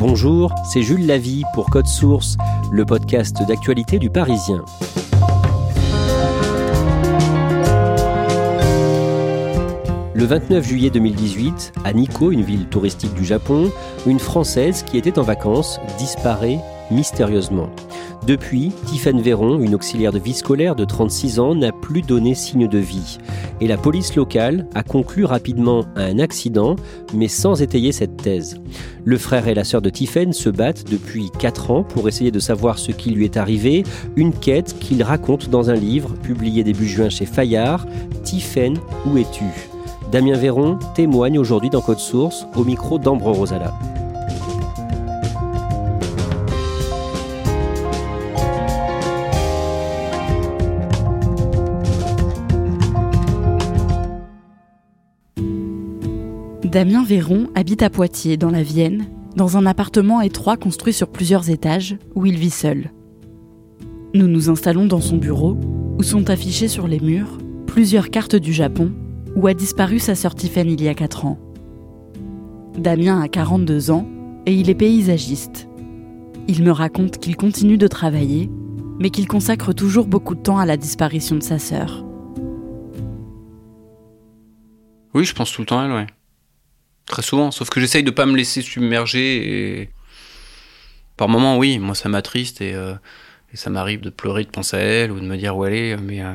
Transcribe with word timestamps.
Bonjour, 0.00 0.54
c'est 0.64 0.80
Jules 0.80 1.06
Lavie 1.06 1.42
pour 1.52 1.68
Code 1.68 1.86
Source, 1.86 2.38
le 2.72 2.86
podcast 2.86 3.36
d'actualité 3.46 3.98
du 3.98 4.08
Parisien. 4.08 4.64
Le 10.14 10.24
29 10.24 10.66
juillet 10.66 10.88
2018, 10.88 11.74
à 11.84 11.92
Nikko, 11.92 12.30
une 12.30 12.40
ville 12.40 12.64
touristique 12.68 13.12
du 13.12 13.26
Japon, 13.26 13.70
une 14.06 14.20
Française 14.20 14.84
qui 14.84 14.96
était 14.96 15.18
en 15.18 15.22
vacances 15.22 15.78
disparaît 15.98 16.60
mystérieusement. 16.90 17.70
Depuis, 18.26 18.70
Tiffaine 18.86 19.20
Véron, 19.20 19.60
une 19.60 19.74
auxiliaire 19.74 20.12
de 20.12 20.18
vie 20.18 20.34
scolaire 20.34 20.76
de 20.76 20.84
36 20.84 21.40
ans, 21.40 21.54
n'a 21.54 21.72
plus 21.72 22.02
donné 22.02 22.34
signe 22.34 22.68
de 22.68 22.78
vie. 22.78 23.18
Et 23.60 23.66
la 23.66 23.78
police 23.78 24.14
locale 24.14 24.66
a 24.74 24.82
conclu 24.82 25.24
rapidement 25.24 25.84
à 25.96 26.02
un 26.02 26.18
accident, 26.18 26.76
mais 27.14 27.28
sans 27.28 27.62
étayer 27.62 27.92
cette 27.92 28.16
thèse. 28.16 28.60
Le 29.04 29.16
frère 29.16 29.48
et 29.48 29.54
la 29.54 29.64
sœur 29.64 29.80
de 29.80 29.88
Tiffaine 29.88 30.32
se 30.32 30.50
battent 30.50 30.90
depuis 30.90 31.30
4 31.38 31.70
ans 31.70 31.82
pour 31.82 32.08
essayer 32.08 32.30
de 32.30 32.38
savoir 32.38 32.78
ce 32.78 32.92
qui 32.92 33.10
lui 33.10 33.24
est 33.24 33.38
arrivé, 33.38 33.84
une 34.16 34.32
quête 34.32 34.78
qu'ils 34.78 35.02
racontent 35.02 35.48
dans 35.50 35.70
un 35.70 35.74
livre 35.74 36.10
publié 36.22 36.62
début 36.62 36.88
juin 36.88 37.08
chez 37.08 37.26
Fayard, 37.26 37.86
Tiffaine, 38.22 38.78
où 39.06 39.16
es-tu? 39.16 39.44
Damien 40.12 40.36
Véron 40.36 40.78
témoigne 40.94 41.38
aujourd'hui 41.38 41.70
dans 41.70 41.80
Code 41.80 42.00
Source 42.00 42.46
au 42.56 42.64
micro 42.64 42.98
d'Ambre 42.98 43.30
Rosala. 43.30 43.72
Damien 56.70 57.02
Véron 57.02 57.48
habite 57.56 57.82
à 57.82 57.90
Poitiers, 57.90 58.36
dans 58.36 58.50
la 58.50 58.62
Vienne, 58.62 59.06
dans 59.34 59.56
un 59.56 59.66
appartement 59.66 60.20
étroit 60.20 60.56
construit 60.56 60.92
sur 60.92 61.08
plusieurs 61.08 61.50
étages, 61.50 61.96
où 62.14 62.26
il 62.26 62.38
vit 62.38 62.50
seul. 62.50 62.92
Nous 64.14 64.28
nous 64.28 64.50
installons 64.50 64.86
dans 64.86 65.00
son 65.00 65.16
bureau, 65.16 65.58
où 65.98 66.02
sont 66.04 66.30
affichées 66.30 66.68
sur 66.68 66.86
les 66.86 67.00
murs 67.00 67.38
plusieurs 67.66 68.10
cartes 68.10 68.36
du 68.36 68.52
Japon, 68.52 68.92
où 69.34 69.48
a 69.48 69.54
disparu 69.54 69.98
sa 69.98 70.14
sœur 70.14 70.36
Tiffany 70.36 70.74
il 70.74 70.82
y 70.84 70.88
a 70.88 70.94
4 70.94 71.26
ans. 71.26 71.38
Damien 72.78 73.20
a 73.20 73.26
42 73.26 73.90
ans 73.90 74.06
et 74.46 74.54
il 74.54 74.70
est 74.70 74.74
paysagiste. 74.76 75.68
Il 76.46 76.62
me 76.62 76.70
raconte 76.70 77.18
qu'il 77.18 77.36
continue 77.36 77.78
de 77.78 77.88
travailler, 77.88 78.48
mais 79.00 79.10
qu'il 79.10 79.26
consacre 79.26 79.72
toujours 79.72 80.06
beaucoup 80.06 80.36
de 80.36 80.42
temps 80.42 80.58
à 80.58 80.66
la 80.66 80.76
disparition 80.76 81.34
de 81.34 81.42
sa 81.42 81.58
sœur. 81.58 82.04
Oui, 85.14 85.24
je 85.24 85.34
pense 85.34 85.50
tout 85.50 85.62
le 85.62 85.66
temps 85.66 85.80
à 85.80 85.86
elle, 85.86 85.92
ouais. 85.92 86.06
Très 87.10 87.22
souvent, 87.22 87.50
sauf 87.50 87.70
que 87.70 87.80
j'essaye 87.80 88.04
de 88.04 88.12
pas 88.12 88.24
me 88.24 88.36
laisser 88.36 88.62
submerger 88.62 89.80
et 89.80 89.90
par 91.16 91.28
moments, 91.28 91.58
oui, 91.58 91.80
moi 91.80 91.96
ça 91.96 92.08
m'attriste 92.08 92.60
et, 92.60 92.72
euh, 92.72 92.94
et 93.52 93.56
ça 93.56 93.68
m'arrive 93.68 94.00
de 94.00 94.10
pleurer, 94.10 94.44
de 94.44 94.50
penser 94.50 94.76
à 94.76 94.80
elle 94.80 95.10
ou 95.10 95.18
de 95.18 95.24
me 95.24 95.36
dire 95.36 95.56
où 95.56 95.64
elle 95.64 95.74
est, 95.74 95.96
mais, 95.96 96.22
euh, 96.22 96.32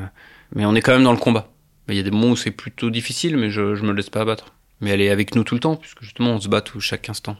mais 0.54 0.66
on 0.66 0.74
est 0.74 0.82
quand 0.82 0.92
même 0.92 1.02
dans 1.02 1.14
le 1.14 1.18
combat. 1.18 1.50
Il 1.88 1.94
y 1.94 1.98
a 1.98 2.02
des 2.02 2.10
moments 2.10 2.32
où 2.32 2.36
c'est 2.36 2.50
plutôt 2.50 2.90
difficile, 2.90 3.38
mais 3.38 3.48
je, 3.48 3.74
je 3.74 3.84
me 3.84 3.94
laisse 3.94 4.10
pas 4.10 4.20
abattre. 4.20 4.52
Mais 4.82 4.90
elle 4.90 5.00
est 5.00 5.08
avec 5.08 5.34
nous 5.34 5.44
tout 5.44 5.54
le 5.54 5.60
temps, 5.60 5.76
puisque 5.76 6.02
justement 6.02 6.32
on 6.32 6.40
se 6.40 6.48
bat 6.48 6.60
tout 6.60 6.78
chaque 6.78 7.08
instant. 7.08 7.38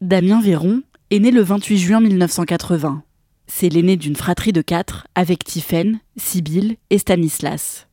Damien 0.00 0.42
Véron 0.42 0.82
est 1.12 1.20
né 1.20 1.30
le 1.30 1.42
28 1.42 1.78
juin 1.78 2.00
1980. 2.00 3.04
C'est 3.46 3.68
l'aîné 3.68 3.96
d'une 3.96 4.16
fratrie 4.16 4.52
de 4.52 4.62
quatre 4.62 5.06
avec 5.14 5.44
Tiffaine, 5.44 6.00
Sibylle 6.16 6.74
et 6.90 6.98
Stanislas. 6.98 7.86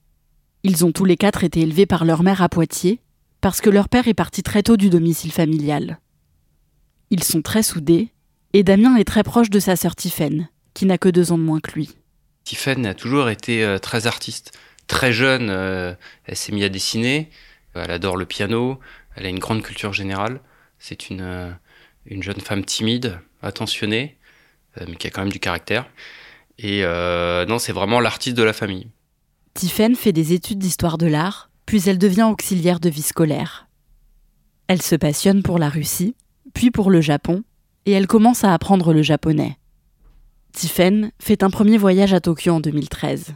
Ils 0.64 0.84
ont 0.86 0.91
tous 0.91 1.06
les 1.06 1.18
quatre 1.18 1.44
été 1.44 1.62
élevés 1.62 1.86
par 1.86 2.03
leur 2.03 2.24
mère 2.24 2.41
à 2.41 2.50
Poitiers, 2.50 3.00
parce 3.41 3.62
que 3.62 3.69
leur 3.69 3.90
père 3.90 4.07
est 4.07 4.13
parti 4.13 4.44
très 4.44 4.63
tôt 4.63 4.78
du 4.78 4.90
domicile 4.90 5.31
familial. 5.31 6.00
Ils 7.09 7.24
sont 7.24 7.41
très 7.41 7.63
soudés, 7.63 8.09
et 8.53 8.63
Damien 8.63 8.96
est 8.96 9.03
très 9.03 9.24
proche 9.24 9.50
de 9.50 9.59
sa 9.59 9.75
sœur 9.75 9.96
Tiffaine, 9.96 10.50
qui 10.74 10.85
n'a 10.85 10.97
que 10.97 11.09
deux 11.09 11.31
ans 11.31 11.38
de 11.38 11.44
moins 11.44 11.59
que 11.59 11.72
lui. 11.72 11.90
Tiffaine 12.44 12.85
a 12.85 12.94
toujours 12.94 13.29
été 13.29 13.63
euh, 13.63 13.78
très 13.78 14.07
artiste. 14.07 14.57
Très 14.88 15.12
jeune, 15.12 15.50
euh, 15.50 15.94
elle 16.25 16.35
s'est 16.35 16.52
mise 16.52 16.63
à 16.63 16.69
dessiner, 16.69 17.29
elle 17.74 17.91
adore 17.91 18.18
le 18.18 18.25
piano, 18.25 18.79
elle 19.16 19.25
a 19.25 19.29
une 19.29 19.40
grande 19.40 19.62
culture 19.62 19.94
générale. 19.94 20.41
C'est 20.79 21.09
une, 21.09 21.22
euh, 21.22 21.52
une 22.06 22.23
jeune 22.23 22.40
femme 22.40 22.66
timide, 22.66 23.19
attentionnée, 23.41 24.18
euh, 24.79 24.85
mais 24.88 24.96
qui 24.96 25.08
a 25.08 25.09
quand 25.09 25.22
même 25.22 25.31
du 25.31 25.40
caractère. 25.40 25.88
Et 26.58 26.84
euh, 26.84 27.46
non, 27.46 27.59
c'est 27.59 27.73
vraiment 27.73 28.00
l'artiste 28.00 28.35
de 28.35 28.44
la 28.44 28.53
famille. 28.53 28.88
Tiffaine 29.53 29.96
fait 29.96 30.13
des 30.13 30.34
études 30.34 30.59
d'histoire 30.59 30.97
de 30.97 31.08
l'art, 31.08 31.51
puis 31.72 31.84
elle 31.86 31.98
devient 31.98 32.28
auxiliaire 32.30 32.82
de 32.82 32.90
vie 32.90 33.02
scolaire. 33.02 33.70
Elle 34.68 34.82
se 34.82 34.98
passionne 34.98 35.42
pour 35.42 35.58
la 35.58 35.70
Russie, 35.70 36.18
puis 36.54 36.70
pour 36.70 36.92
le 36.92 37.00
Japon, 37.00 37.46
et 37.86 37.94
elle 37.94 38.08
commence 38.08 38.44
à 38.44 38.54
apprendre 38.54 38.92
le 38.94 39.02
japonais. 39.02 39.58
Tiffaine 40.52 41.14
fait 41.18 41.44
un 41.44 41.50
premier 41.50 41.78
voyage 41.78 42.12
à 42.12 42.20
Tokyo 42.20 42.52
en 42.52 42.59
2013. 42.59 43.36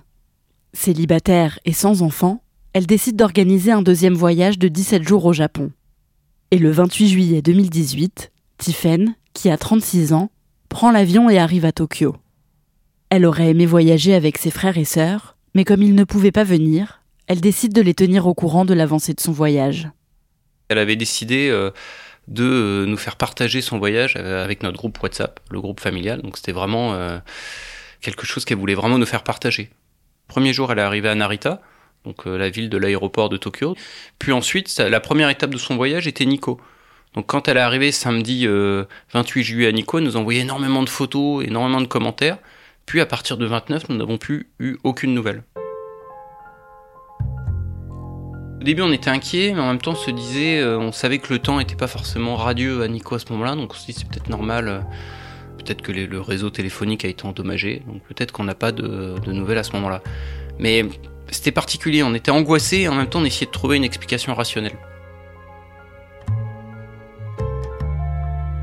Célibataire 0.74 1.60
et 1.64 1.72
sans 1.72 2.02
enfant, 2.02 2.44
elle 2.74 2.86
décide 2.86 3.16
d'organiser 3.16 3.72
un 3.72 3.82
deuxième 3.82 4.16
voyage 4.16 4.60
de 4.60 4.68
17 4.68 5.08
jours 5.08 5.24
au 5.24 5.32
Japon. 5.32 5.72
Et 6.52 6.58
le 6.58 6.72
28 6.72 7.08
juillet 7.08 7.42
2018, 7.42 8.34
Tiffaine, 8.58 9.16
qui 9.32 9.50
a 9.50 9.58
36 9.58 10.12
ans, 10.12 10.30
prend 10.68 10.92
l'avion 10.92 11.30
et 11.30 11.38
arrive 11.38 11.64
à 11.64 11.72
Tokyo. 11.72 12.18
Elle 13.10 13.26
aurait 13.26 13.52
aimé 13.52 13.66
voyager 13.66 14.14
avec 14.14 14.38
ses 14.38 14.52
frères 14.52 14.78
et 14.78 14.84
sœurs, 14.84 15.38
mais 15.54 15.64
comme 15.64 15.82
ils 15.82 15.96
ne 15.96 16.04
pouvaient 16.04 16.34
pas 16.34 16.44
venir, 16.44 17.05
elle 17.28 17.42
décide 17.42 17.74
de 17.74 17.82
les 17.82 17.94
tenir 17.94 18.28
au 18.28 18.34
courant 18.34 18.66
de 18.66 18.74
l'avancée 18.74 19.14
de 19.14 19.20
son 19.20 19.32
voyage. 19.32 19.90
Elle 20.70 20.78
avait 20.78 20.96
décidé 20.96 21.50
euh, 21.50 21.72
de 22.28 22.44
euh, 22.44 22.86
nous 22.86 22.98
faire 22.98 23.16
partager 23.16 23.62
son 23.62 23.78
voyage 23.78 24.16
euh, 24.18 24.44
avec 24.44 24.64
notre 24.64 24.78
groupe 24.78 25.02
WhatsApp, 25.02 25.40
le 25.52 25.62
groupe 25.62 25.80
familial. 25.80 26.22
Donc 26.22 26.38
c'était 26.38 26.52
vraiment 26.52 27.22
quelque 28.02 28.26
chose 28.26 28.46
qu'elle 28.46 28.58
voulait 28.58 28.76
vraiment 28.76 28.98
nous 28.98 29.06
faire 29.06 29.24
partager. 29.24 29.70
Premier 30.28 30.54
jour, 30.54 30.72
elle 30.72 30.80
est 30.80 30.84
arrivée 30.84 31.10
à 31.10 31.16
Narita, 31.16 31.62
donc 32.04 32.26
la 32.26 32.50
ville 32.50 32.70
de 32.70 32.78
l'aéroport 32.78 33.30
de 33.30 33.38
Tokyo. 33.38 33.76
Puis 34.20 34.32
ensuite, 34.32 34.76
la 34.80 35.00
première 35.00 35.30
étape 35.30 35.52
de 35.52 35.58
son 35.58 35.76
voyage 35.76 36.08
était 36.08 36.26
Nikko. 36.26 36.60
Donc 37.16 37.28
quand 37.28 37.48
elle 37.48 37.58
est 37.58 37.62
arrivée 37.62 37.92
samedi 37.92 38.46
euh, 38.46 38.84
28 39.14 39.44
juillet 39.44 39.68
à 39.68 39.72
Nikko, 39.72 40.00
elle 40.00 40.04
nous 40.04 40.18
envoyait 40.18 40.42
énormément 40.42 40.84
de 40.84 40.90
photos, 40.90 41.46
énormément 41.46 41.82
de 41.82 41.88
commentaires. 41.88 42.38
Puis 42.86 43.00
à 43.00 43.06
partir 43.06 43.38
de 43.38 43.46
29, 43.46 43.90
nous 43.90 43.96
n'avons 43.96 44.18
plus 44.18 44.50
eu 44.60 44.78
aucune 44.84 45.14
nouvelle. 45.14 45.44
Début, 48.66 48.82
on 48.82 48.92
était 48.92 49.10
inquiets, 49.10 49.54
mais 49.54 49.62
en 49.62 49.68
même 49.68 49.80
temps, 49.80 49.92
on 49.92 49.96
se 49.96 50.12
disait, 50.12 50.60
euh, 50.60 50.78
on 50.78 50.92
savait 50.92 51.20
que 51.20 51.32
le 51.32 51.40
temps 51.40 51.60
n'était 51.60 51.76
pas 51.76 51.88
forcément 51.88 52.36
radieux 52.36 52.82
à 52.82 52.88
Nico 52.90 53.16
à 53.16 53.20
ce 53.20 53.32
moment-là, 53.32 53.56
donc 53.56 53.72
on 53.72 53.76
se 53.76 53.86
dit 53.86 53.94
c'est 53.94 54.08
peut-être 54.08 54.28
normal. 54.28 54.68
euh, 54.68 54.80
peut-être 55.58 55.82
que 55.82 55.92
le 55.92 56.22
réseau 56.22 56.50
téléphonique 56.50 57.06
a 57.06 57.08
été 57.08 57.26
endommagé, 57.26 57.82
donc 57.88 58.02
peut-être 58.04 58.32
qu'on 58.32 58.44
n'a 58.44 58.54
pas 58.54 58.72
de, 58.72 59.16
nouvelles 59.26 59.58
à 59.58 59.64
ce 59.64 59.72
moment-là. 59.74 60.02
Mais 60.60 60.86
c'était 61.32 61.52
particulier, 61.52 62.04
on 62.04 62.14
était 62.14 62.32
angoissés 62.32 62.82
et 62.82 62.88
en 62.88 62.94
même 62.96 63.08
temps, 63.08 63.20
on 63.20 63.26
essayait 63.26 63.48
de 63.48 63.52
trouver 63.52 63.78
une 63.78 63.84
explication 63.84 64.36
rationnelle. 64.36 64.78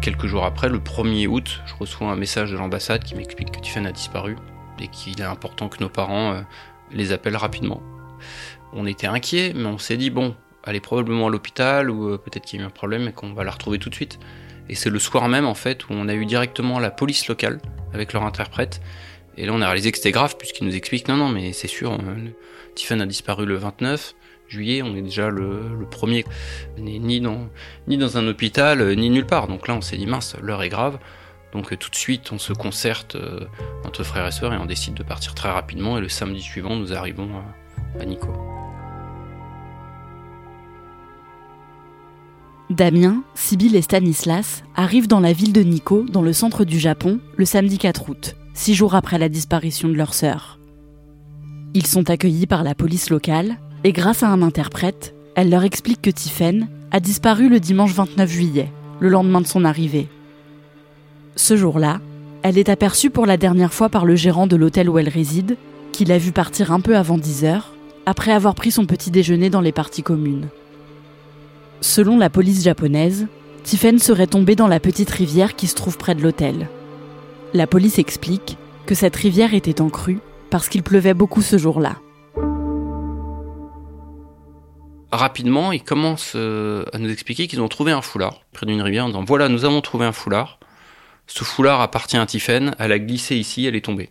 Quelques 0.00 0.26
jours 0.26 0.44
après, 0.44 0.68
le 0.68 0.78
1er 0.78 1.26
août, 1.26 1.60
je 1.66 1.74
reçois 1.78 2.08
un 2.08 2.16
message 2.16 2.50
de 2.50 2.56
l'ambassade 2.56 3.04
qui 3.04 3.14
m'explique 3.14 3.50
que 3.50 3.60
Tiffany 3.60 3.86
a 3.86 3.92
disparu 3.92 4.36
et 4.80 4.88
qu'il 4.88 5.20
est 5.20 5.24
important 5.24 5.68
que 5.68 5.80
nos 5.80 5.88
parents 5.88 6.32
euh, 6.32 6.40
les 6.92 7.12
appellent 7.12 7.36
rapidement. 7.36 7.80
On 8.72 8.86
était 8.86 9.06
inquiets, 9.06 9.52
mais 9.54 9.66
on 9.66 9.78
s'est 9.78 9.96
dit, 9.96 10.10
bon, 10.10 10.34
elle 10.64 10.76
est 10.76 10.80
probablement 10.80 11.26
à 11.26 11.30
l'hôpital 11.30 11.90
ou 11.90 12.10
euh, 12.10 12.18
peut-être 12.18 12.44
qu'il 12.44 12.60
y 12.60 12.62
a 12.62 12.64
eu 12.64 12.68
un 12.68 12.70
problème 12.70 13.08
et 13.08 13.12
qu'on 13.12 13.32
va 13.32 13.44
la 13.44 13.50
retrouver 13.50 13.78
tout 13.78 13.90
de 13.90 13.94
suite. 13.94 14.18
Et 14.68 14.74
c'est 14.74 14.90
le 14.90 14.98
soir 14.98 15.28
même 15.28 15.44
en 15.44 15.54
fait 15.54 15.88
où 15.88 15.92
on 15.92 16.08
a 16.08 16.14
eu 16.14 16.24
directement 16.24 16.78
la 16.78 16.90
police 16.90 17.26
locale 17.28 17.60
avec 17.92 18.12
leur 18.12 18.22
interprète. 18.24 18.80
Et 19.36 19.46
là 19.46 19.52
on 19.54 19.60
a 19.60 19.66
réalisé 19.66 19.90
que 19.90 19.98
c'était 19.98 20.12
grave 20.12 20.36
puisqu'ils 20.38 20.66
nous 20.66 20.76
expliquent 20.76 21.08
non 21.08 21.16
non 21.16 21.28
mais 21.28 21.52
c'est 21.52 21.68
sûr, 21.68 21.92
euh, 21.92 23.00
a 23.00 23.06
disparu 23.06 23.44
le 23.44 23.56
29 23.56 24.14
juillet, 24.48 24.82
on 24.82 24.94
est 24.94 25.02
déjà 25.02 25.30
le, 25.30 25.86
premier. 25.90 26.24
On 26.78 26.82
ni 26.82 27.20
dans, 27.20 27.48
ni 27.88 27.96
dans 27.96 28.18
un 28.18 28.26
hôpital, 28.28 28.80
euh, 28.80 28.94
ni 28.94 29.10
nulle 29.10 29.26
part. 29.26 29.48
Donc 29.48 29.66
là 29.66 29.74
on 29.74 29.80
s'est 29.80 29.96
dit 29.96 30.06
mince, 30.06 30.36
l'heure 30.40 30.62
est 30.62 30.68
grave. 30.68 30.98
Donc 31.52 31.76
tout 31.78 31.90
de 31.90 31.96
suite 31.96 32.30
on 32.32 32.38
se 32.38 32.52
concerte 32.52 33.16
entre 33.84 34.04
frères 34.04 34.26
et 34.26 34.32
sœurs 34.32 34.54
et 34.54 34.56
on 34.56 34.64
décide 34.64 34.94
de 34.94 35.02
partir 35.02 35.34
très 35.34 35.50
rapidement. 35.50 35.98
Et 35.98 36.00
le 36.00 36.08
samedi 36.08 36.40
suivant 36.40 36.76
nous 36.76 36.94
arrivons 36.94 37.42
Nico. 38.06 38.28
Damien, 42.70 43.22
Sibyl 43.34 43.76
et 43.76 43.82
Stanislas 43.82 44.64
arrivent 44.74 45.08
dans 45.08 45.20
la 45.20 45.32
ville 45.32 45.52
de 45.52 45.62
Nikko, 45.62 46.04
dans 46.08 46.22
le 46.22 46.32
centre 46.32 46.64
du 46.64 46.78
Japon, 46.78 47.20
le 47.36 47.44
samedi 47.44 47.76
4 47.76 48.08
août, 48.08 48.36
six 48.54 48.74
jours 48.74 48.94
après 48.94 49.18
la 49.18 49.28
disparition 49.28 49.88
de 49.88 49.94
leur 49.94 50.14
sœur. 50.14 50.58
Ils 51.74 51.86
sont 51.86 52.08
accueillis 52.08 52.46
par 52.46 52.64
la 52.64 52.74
police 52.74 53.10
locale 53.10 53.58
et 53.84 53.92
grâce 53.92 54.22
à 54.22 54.28
un 54.28 54.42
interprète, 54.42 55.14
elle 55.36 55.50
leur 55.50 55.64
explique 55.64 56.02
que 56.02 56.10
Tiffen 56.10 56.68
a 56.90 57.00
disparu 57.00 57.48
le 57.48 57.60
dimanche 57.60 57.92
29 57.92 58.30
juillet, 58.30 58.72
le 59.00 59.08
lendemain 59.08 59.40
de 59.40 59.46
son 59.46 59.64
arrivée. 59.64 60.08
Ce 61.36 61.56
jour-là, 61.56 62.00
elle 62.42 62.58
est 62.58 62.68
aperçue 62.68 63.10
pour 63.10 63.26
la 63.26 63.36
dernière 63.36 63.72
fois 63.72 63.88
par 63.88 64.04
le 64.04 64.16
gérant 64.16 64.46
de 64.46 64.56
l'hôtel 64.56 64.88
où 64.88 64.98
elle 64.98 65.08
réside, 65.08 65.56
qui 65.92 66.04
l'a 66.04 66.18
vue 66.18 66.32
partir 66.32 66.72
un 66.72 66.80
peu 66.80 66.96
avant 66.96 67.18
10 67.18 67.44
heures, 67.44 67.72
après 68.06 68.32
avoir 68.32 68.54
pris 68.54 68.70
son 68.70 68.86
petit 68.86 69.10
déjeuner 69.10 69.50
dans 69.50 69.60
les 69.60 69.72
parties 69.72 70.02
communes. 70.02 70.48
Selon 71.80 72.18
la 72.18 72.30
police 72.30 72.62
japonaise, 72.62 73.26
Tiffen 73.64 73.98
serait 73.98 74.26
tombée 74.26 74.56
dans 74.56 74.68
la 74.68 74.80
petite 74.80 75.10
rivière 75.10 75.56
qui 75.56 75.66
se 75.66 75.74
trouve 75.74 75.98
près 75.98 76.14
de 76.14 76.22
l'hôtel. 76.22 76.68
La 77.54 77.66
police 77.66 77.98
explique 77.98 78.56
que 78.86 78.94
cette 78.94 79.16
rivière 79.16 79.54
était 79.54 79.80
en 79.80 79.88
crue 79.88 80.18
parce 80.50 80.68
qu'il 80.68 80.82
pleuvait 80.82 81.14
beaucoup 81.14 81.42
ce 81.42 81.58
jour-là. 81.58 81.96
Rapidement, 85.12 85.72
ils 85.72 85.84
commencent 85.84 86.32
euh, 86.36 86.84
à 86.92 86.98
nous 86.98 87.10
expliquer 87.10 87.46
qu'ils 87.46 87.60
ont 87.60 87.68
trouvé 87.68 87.92
un 87.92 88.00
foulard 88.00 88.40
près 88.52 88.64
d'une 88.64 88.80
rivière 88.80 89.04
en 89.04 89.08
disant 89.08 89.24
Voilà, 89.24 89.48
nous 89.48 89.64
avons 89.64 89.82
trouvé 89.82 90.06
un 90.06 90.12
foulard. 90.12 90.58
Ce 91.26 91.44
foulard 91.44 91.80
appartient 91.82 92.16
à 92.16 92.26
Tiffen, 92.26 92.74
elle 92.78 92.92
a 92.92 92.98
glissé 92.98 93.36
ici, 93.36 93.66
elle 93.66 93.76
est 93.76 93.84
tombée. 93.84 94.10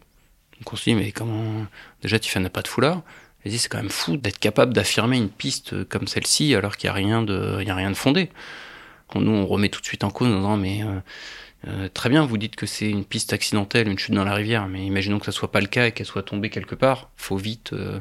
Donc 0.60 0.72
on 0.74 0.76
se 0.76 0.84
dit 0.84 0.96
Mais 0.96 1.12
comment. 1.12 1.66
Déjà, 2.04 2.20
Tiffen 2.20 2.44
n'a 2.44 2.52
pas 2.52 2.62
de 2.62 2.68
foulard 2.68 3.02
c'est 3.46 3.68
quand 3.70 3.78
même 3.78 3.90
fou 3.90 4.18
d'être 4.18 4.40
capable 4.40 4.74
d'affirmer 4.74 5.18
une 5.18 5.30
piste 5.30 5.84
comme 5.86 6.08
celle-ci 6.08 6.54
alors 6.56 6.78
qu'il 6.78 6.90
n'y 6.90 6.92
a, 6.92 6.94
rien 6.94 7.22
de, 7.24 7.60
il 7.62 7.70
a 7.70 7.76
rien 7.76 7.90
de 7.90 7.96
fondé. 7.96 8.30
Nous, 9.16 9.32
on 9.32 9.46
remet 9.46 9.70
tout 9.70 9.82
de 9.82 9.86
suite 9.86 10.04
en 10.04 10.10
cause 10.10 10.30
en 10.30 10.38
disant, 10.38 10.58
mais 10.58 10.84
euh, 10.84 11.00
euh, 11.68 11.90
très 11.94 12.10
bien, 12.10 12.26
vous 12.26 12.38
dites 12.38 12.56
que 12.56 12.66
c'est 12.66 12.90
une 12.90 13.04
piste 13.04 13.34
accidentelle, 13.34 13.88
une 13.88 14.00
chute 14.00 14.16
dans 14.16 14.24
la 14.24 14.34
rivière, 14.34 14.68
mais 14.68 14.86
imaginons 14.86 15.20
que 15.20 15.26
ça 15.26 15.32
soit 15.32 15.52
pas 15.52 15.60
le 15.60 15.68
cas 15.68 15.88
et 15.88 15.92
qu'elle 15.92 16.06
soit 16.06 16.24
tombée 16.24 16.50
quelque 16.50 16.76
part. 16.76 17.10
Faut 17.18 17.38
vite, 17.38 17.74
euh, 17.74 18.00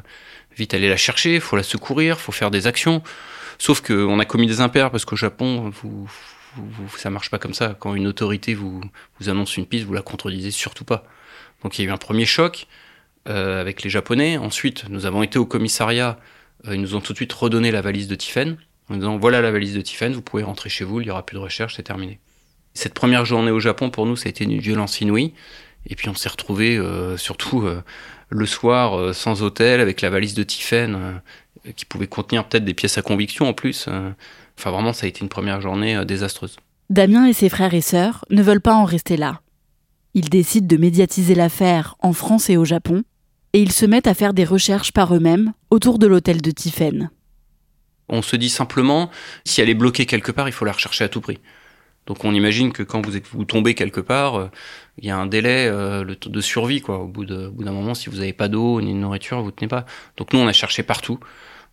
vite 0.57 0.75
aller 0.75 0.89
la 0.89 0.97
chercher, 0.97 1.41
faut 1.41 1.57
la 1.57 1.63
secourir, 1.63 2.21
faut 2.21 2.33
faire 2.33 2.51
des 2.51 2.67
actions. 2.67 3.03
Sauf 3.59 3.81
qu'on 3.81 4.19
a 4.19 4.25
commis 4.25 4.47
des 4.47 4.61
impairs 4.61 4.91
parce 4.91 5.05
qu'au 5.05 5.17
Japon, 5.17 5.71
vous, 5.83 6.09
vous, 6.57 6.97
ça 6.97 7.11
marche 7.11 7.31
pas 7.31 7.39
comme 7.39 7.55
ça. 7.55 7.77
Quand 7.79 7.95
une 7.95 8.07
autorité 8.07 8.55
vous, 8.55 8.81
vous 9.19 9.29
annonce 9.29 9.57
une 9.57 9.67
piste, 9.67 9.85
vous 9.85 9.95
la 9.95 10.03
contredisez 10.03 10.51
surtout 10.51 10.85
pas. 10.85 11.05
Donc 11.63 11.79
il 11.79 11.85
y 11.85 11.87
a 11.87 11.91
eu 11.91 11.93
un 11.93 11.99
premier 11.99 12.25
choc. 12.25 12.67
Euh, 13.29 13.61
avec 13.61 13.83
les 13.83 13.91
Japonais. 13.91 14.39
Ensuite, 14.39 14.89
nous 14.89 15.05
avons 15.05 15.23
été 15.23 15.39
au 15.39 15.45
commissariat. 15.45 16.19
Euh, 16.67 16.75
ils 16.75 16.81
nous 16.81 16.95
ont 16.95 17.03
tout 17.03 17.13
de 17.13 17.19
suite 17.19 17.33
redonné 17.35 17.71
la 17.71 17.83
valise 17.83 18.09
de 18.09 18.15
Tiffen 18.15 18.57
en 18.89 18.97
disant 18.97 19.19
voilà 19.19 19.43
la 19.43 19.51
valise 19.51 19.75
de 19.75 19.83
Tiffen, 19.83 20.15
vous 20.15 20.23
pouvez 20.23 20.43
rentrer 20.43 20.71
chez 20.71 20.85
vous, 20.85 21.01
il 21.01 21.05
n'y 21.05 21.11
aura 21.11 21.25
plus 21.25 21.35
de 21.35 21.41
recherche, 21.41 21.77
c'est 21.77 21.83
terminé. 21.83 22.19
Cette 22.73 22.95
première 22.95 23.27
journée 23.27 23.51
au 23.51 23.61
Japon, 23.61 23.91
pour 23.91 24.07
nous, 24.07 24.17
ça 24.17 24.29
a 24.29 24.31
été 24.31 24.45
une 24.45 24.59
violence 24.59 25.03
inouïe. 25.03 25.35
Et 25.87 25.97
puis 25.97 26.09
on 26.09 26.15
s'est 26.15 26.31
retrouvé 26.31 26.77
euh, 26.79 27.19
surtout 27.19 27.69
le 28.31 28.47
soir 28.47 29.15
sans 29.15 29.43
hôtel 29.43 29.81
avec 29.81 30.01
la 30.01 30.09
valise 30.09 30.35
de 30.35 30.43
Tiffen 30.43 31.21
qui 31.77 31.85
pouvait 31.85 32.07
contenir 32.07 32.49
peut-être 32.49 32.65
des 32.65 32.75
pièces 32.75 32.97
à 32.97 33.03
conviction 33.03 33.49
en 33.49 33.53
plus. 33.53 33.87
Enfin 34.59 34.71
vraiment, 34.71 34.95
ça 34.95 35.05
a 35.05 35.09
été 35.09 35.21
une 35.21 35.29
première 35.29 35.61
journée 35.61 36.05
désastreuse. 36.07 36.57
Damien 36.89 37.27
et 37.27 37.35
ses 37.35 37.51
frères 37.51 37.75
et 37.75 37.83
sœurs 37.83 38.25
ne 38.31 38.43
veulent 38.43 38.63
pas 38.63 38.75
en 38.75 38.85
rester 38.85 39.19
là. 39.19 39.43
Ils 40.15 40.31
décident 40.31 40.67
de 40.67 40.77
médiatiser 40.77 41.35
l'affaire 41.35 41.97
en 42.01 42.13
France 42.13 42.51
et 42.51 42.57
au 42.57 42.65
Japon 42.65 43.05
et 43.53 43.61
ils 43.61 43.73
se 43.73 43.87
mettent 43.87 44.07
à 44.07 44.15
faire 44.15 44.35
des 44.35 44.45
recherches 44.45 44.93
par 44.93 45.15
eux-mêmes 45.15 45.53
autour 45.71 45.99
de 45.99 46.07
l'hôtel 46.07 46.41
de 46.41 46.51
Tiffen. 46.51 47.11
On 48.09 48.23
se 48.23 48.37
dit 48.37 48.49
simplement, 48.49 49.11
si 49.45 49.61
elle 49.61 49.71
est 49.71 49.75
bloquée 49.75 50.07
quelque 50.07 50.33
part, 50.33 50.49
il 50.49 50.53
faut 50.53 50.65
la 50.65 50.73
rechercher 50.73 51.05
à 51.05 51.09
tout 51.09 51.21
prix. 51.21 51.39
Donc 52.07 52.25
on 52.25 52.35
imagine 52.35 52.73
que 52.73 52.83
quand 52.83 53.07
vous, 53.07 53.45
tombez 53.45 53.75
quelque 53.75 54.01
part, 54.01 54.35
euh, 54.37 54.51
il 54.99 55.07
y 55.07 55.11
a 55.11 55.17
un 55.17 55.27
délai 55.27 55.69
euh, 55.69 56.05
de 56.05 56.41
survie. 56.41 56.81
Quoi. 56.81 56.99
Au 56.99 57.07
bout 57.07 57.25
d'un 57.25 57.51
moment, 57.73 57.95
si 57.95 58.11
vous 58.11 58.17
n'avez 58.17 58.33
pas 58.33 58.49
d'eau 58.49 58.81
ni 58.81 58.93
de 58.93 58.99
nourriture, 58.99 59.41
vous 59.43 59.53
tenez 59.53 59.69
pas. 59.69 59.87
Donc 60.17 60.33
nous, 60.33 60.41
on 60.41 60.49
a 60.49 60.53
cherché 60.53 60.83
partout. 60.83 61.21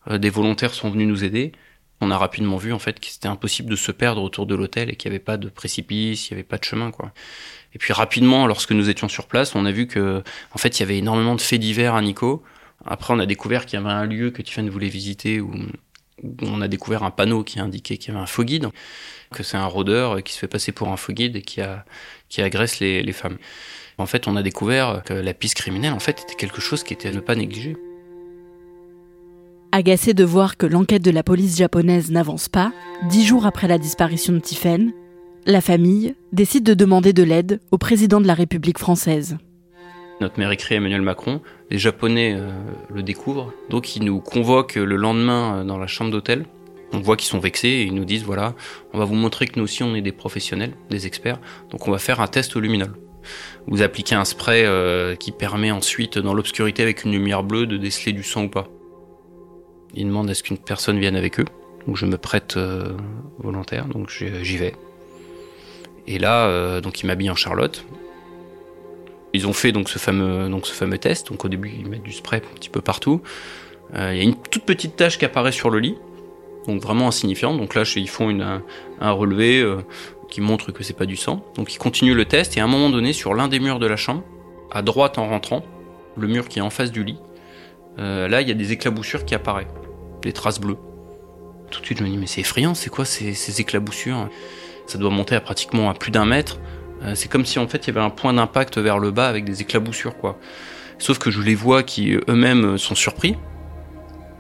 Euh, 0.10 0.18
des 0.18 0.30
volontaires 0.30 0.74
sont 0.74 0.92
venus 0.92 1.08
nous 1.08 1.24
aider. 1.24 1.54
On 2.00 2.12
a 2.12 2.18
rapidement 2.18 2.58
vu 2.58 2.74
en 2.74 2.80
fait 2.80 3.00
que 3.00 3.08
c'était 3.08 3.28
impossible 3.28 3.70
de 3.70 3.76
se 3.76 3.92
perdre 3.92 4.22
autour 4.22 4.46
de 4.46 4.54
l'hôtel 4.56 4.90
et 4.90 4.96
qu'il 4.96 5.10
n'y 5.10 5.16
avait 5.16 5.24
pas 5.24 5.38
de 5.38 5.50
précipice, 5.50 6.30
il 6.30 6.34
n'y 6.34 6.36
avait 6.36 6.48
pas 6.48 6.58
de 6.58 6.64
chemin. 6.64 6.92
quoi. 6.92 7.12
Et 7.74 7.80
puis 7.80 7.94
rapidement, 7.94 8.48
lorsque 8.48 8.72
nous 8.72 8.90
étions 8.90 9.08
sur 9.08 9.28
place, 9.28 9.56
on 9.56 9.66
a 9.66 9.72
vu 9.72 9.88
que, 9.88 10.24
en 10.54 10.58
fait, 10.58 10.80
il 10.80 10.82
y 10.82 10.84
avait 10.84 10.98
énormément 10.98 11.36
de 11.36 11.42
faits 11.42 11.60
divers 11.60 11.96
à 11.96 12.02
Nico. 12.02 12.44
Après, 12.86 13.14
on 13.14 13.20
a 13.20 13.26
découvert 13.26 13.66
qu'il 13.66 13.80
y 13.80 13.82
avait 13.82 13.92
un 13.92 14.06
lieu 14.06 14.32
que 14.32 14.42
Tiffany 14.42 14.70
voulait 14.70 14.90
visiter 14.90 15.42
où, 15.42 15.52
on 16.42 16.62
a 16.62 16.68
découvert 16.68 17.04
un 17.04 17.12
panneau 17.12 17.44
qui 17.44 17.60
indiquait 17.60 17.98
qu'il 17.98 18.12
y 18.12 18.16
avait 18.16 18.24
un 18.24 18.28
faux 18.28 18.44
guide, 18.44 18.70
que 19.32 19.44
c'est 19.44 19.58
un 19.58 19.68
rôdeur 19.68 20.24
qui 20.24 20.34
se 20.34 20.40
fait 20.40 20.48
passer 20.48 20.72
pour 20.72 20.88
un 20.88 20.98
faux 20.98 21.14
guide 21.14 21.36
et 21.36 21.44
qui, 21.44 21.62
a, 21.62 21.86
qui 22.28 22.42
agresse 22.42 22.80
les, 22.80 23.04
les 23.04 23.14
femmes. 23.14 23.38
En 24.00 24.08
fait, 24.08 24.28
on 24.28 24.36
a 24.36 24.42
découvert 24.42 25.04
que 25.06 25.14
la 25.14 25.36
piste 25.36 25.56
criminelle, 25.56 25.94
en 25.94 26.00
fait, 26.00 26.22
était 26.22 26.36
quelque 26.36 26.62
chose 26.62 26.84
qui 26.84 26.94
était 26.94 27.10
à 27.10 27.12
ne 27.12 27.20
pas 27.20 27.36
négliger. 27.36 27.76
Agacé 29.74 30.14
de 30.14 30.24
voir 30.24 30.56
que 30.56 30.66
l'enquête 30.66 31.04
de 31.04 31.12
la 31.12 31.24
police 31.24 31.58
japonaise 31.58 32.10
n'avance 32.10 32.48
pas, 32.48 32.72
dix 33.10 33.26
jours 33.26 33.46
après 33.46 33.68
la 33.68 33.78
disparition 33.78 34.32
de 34.34 34.40
Tiffen, 34.40 34.94
la 35.46 35.60
famille 35.60 36.16
décide 36.32 36.64
de 36.64 36.74
demander 36.74 37.12
de 37.12 37.24
l'aide 37.24 37.60
au 37.72 37.78
président 37.78 38.22
de 38.22 38.28
la 38.28 38.34
République 38.34 38.80
française. 38.80 39.38
Notre 40.22 40.40
maire 40.40 40.52
écrit 40.52 40.76
Emmanuel 40.76 41.02
Macron, 41.02 41.42
les 41.70 41.78
Japonais 41.78 42.34
euh, 42.36 42.50
le 42.94 43.04
découvrent, 43.04 43.54
donc 43.70 43.96
ils 43.96 44.04
nous 44.04 44.20
convoquent 44.20 44.76
le 44.76 44.96
lendemain 44.96 45.58
euh, 45.58 45.64
dans 45.64 45.78
la 45.78 45.86
chambre 45.86 46.12
d'hôtel. 46.12 46.46
On 46.94 47.00
voit 47.00 47.18
qu'ils 47.18 47.28
sont 47.28 47.40
vexés 47.40 47.68
et 47.68 47.84
ils 47.84 47.94
nous 47.94 48.06
disent 48.06 48.24
voilà, 48.24 48.56
on 48.94 48.98
va 48.98 49.06
vous 49.06 49.16
montrer 49.16 49.48
que 49.48 49.60
nous 49.60 49.66
aussi 49.66 49.84
on 49.84 49.96
est 49.96 50.02
des 50.02 50.14
professionnels, 50.14 50.72
des 50.90 51.06
experts, 51.08 51.40
donc 51.72 51.88
on 51.88 51.92
va 51.92 52.00
faire 52.00 52.22
un 52.22 52.28
test 52.28 52.56
au 52.56 52.62
luminol. 52.62 52.94
Vous 53.68 53.82
appliquez 53.82 54.16
un 54.16 54.26
spray 54.26 54.64
euh, 54.66 55.16
qui 55.16 55.34
permet 55.34 55.72
ensuite, 55.72 56.18
dans 56.18 56.34
l'obscurité 56.34 56.82
avec 56.82 57.04
une 57.04 57.12
lumière 57.12 57.44
bleue, 57.44 57.68
de 57.68 57.76
déceler 57.76 58.14
du 58.14 58.24
sang 58.24 58.46
ou 58.46 58.50
pas. 58.50 58.70
Ils 59.94 60.06
demandent 60.06 60.30
à 60.30 60.34
ce 60.34 60.44
qu'une 60.44 60.58
personne 60.58 61.00
vienne 61.00 61.16
avec 61.16 61.40
eux, 61.40 61.46
donc 61.86 61.98
je 61.98 62.06
me 62.06 62.18
prête 62.18 62.58
volontaire, 63.40 63.86
donc 63.86 64.10
j'y 64.10 64.58
vais. 64.58 64.74
Et 66.08 66.20
là, 66.20 66.48
euh, 66.48 66.82
donc 66.82 67.02
ils 67.02 67.06
m'habillent 67.06 67.30
en 67.30 67.36
Charlotte. 67.36 67.86
Ils 69.34 69.46
ont 69.46 69.54
fait 69.54 69.74
donc 69.74 69.90
ce 69.90 70.00
fameux, 70.00 70.50
donc 70.50 70.66
ce 70.66 70.74
fameux 70.74 70.98
test. 70.98 71.30
Donc 71.30 71.44
au 71.46 71.50
début, 71.50 71.72
ils 71.78 71.88
mettent 71.88 72.04
du 72.04 72.14
spray 72.14 72.40
un 72.40 72.56
petit 72.56 72.70
peu 72.70 72.82
partout. 72.82 73.22
Euh, 73.94 74.12
il 74.14 74.18
y 74.18 74.22
a 74.22 74.24
une 74.24 74.36
toute 74.36 74.64
petite 74.64 74.96
tache 74.96 75.18
qui 75.20 75.26
apparaît 75.26 75.52
sur 75.52 75.70
le 75.70 75.80
lit, 75.80 75.96
donc 76.66 76.82
vraiment 76.82 77.10
insignifiante. 77.10 77.58
Donc 77.58 77.76
là, 77.76 77.84
ils 77.96 78.10
font 78.10 78.30
une, 78.30 78.62
un, 79.02 79.12
relevé 79.12 79.60
euh, 79.60 79.82
qui 80.30 80.40
montre 80.40 80.72
que 80.72 80.82
c'est 80.82 80.96
pas 80.96 81.06
du 81.06 81.18
sang. 81.18 81.46
Donc 81.56 81.74
ils 81.74 81.78
continuent 81.78 82.16
le 82.16 82.26
test 82.26 82.56
et 82.58 82.62
à 82.62 82.64
un 82.64 82.68
moment 82.68 82.90
donné, 82.90 83.12
sur 83.12 83.34
l'un 83.34 83.50
des 83.50 83.60
murs 83.60 83.80
de 83.80 83.88
la 83.88 83.98
chambre, 83.98 84.24
à 84.72 84.82
droite 84.82 85.18
en 85.18 85.28
rentrant, 85.28 85.64
le 86.16 86.28
mur 86.28 86.48
qui 86.48 86.60
est 86.60 86.64
en 86.64 86.70
face 86.70 86.92
du 86.92 87.04
lit, 87.04 87.18
là 87.98 88.42
il 88.42 88.48
y 88.48 88.52
a 88.52 88.56
des 88.56 88.72
éclaboussures 88.72 89.26
qui 89.26 89.36
apparaissent, 89.36 89.68
des 90.22 90.34
traces 90.34 90.60
bleues. 90.60 90.78
Tout 91.72 91.82
de 91.82 91.86
suite, 91.86 91.98
je 91.98 92.04
me 92.04 92.10
dis 92.10 92.18
mais 92.18 92.28
c'est 92.28 92.42
effrayant, 92.42 92.74
c'est 92.74 92.90
quoi 92.90 93.06
ces, 93.06 93.34
ces 93.34 93.60
éclaboussures? 93.60 94.30
Ça 94.88 94.98
doit 94.98 95.10
monter 95.10 95.36
à 95.36 95.42
pratiquement 95.42 95.90
à 95.90 95.94
plus 95.94 96.12
d'un 96.12 96.26
mètre. 96.26 96.60
Euh, 97.04 97.14
c'est 97.14 97.30
comme 97.30 97.46
si 97.46 97.60
en 97.60 97.68
fait 97.68 97.86
il 97.86 97.88
y 97.88 97.98
avait 97.98 98.06
un 98.06 98.10
point 98.10 98.34
d'impact 98.34 98.78
vers 98.78 99.00
le 99.00 99.12
bas 99.12 99.28
avec 99.28 99.46
des 99.46 99.62
éclaboussures 99.62 100.18
quoi. 100.18 100.40
Sauf 100.98 101.20
que 101.20 101.30
je 101.30 101.42
les 101.42 101.56
vois 101.56 101.84
qui 101.84 102.18
eux-mêmes 102.28 102.78
sont 102.78 102.96
surpris. 102.96 103.36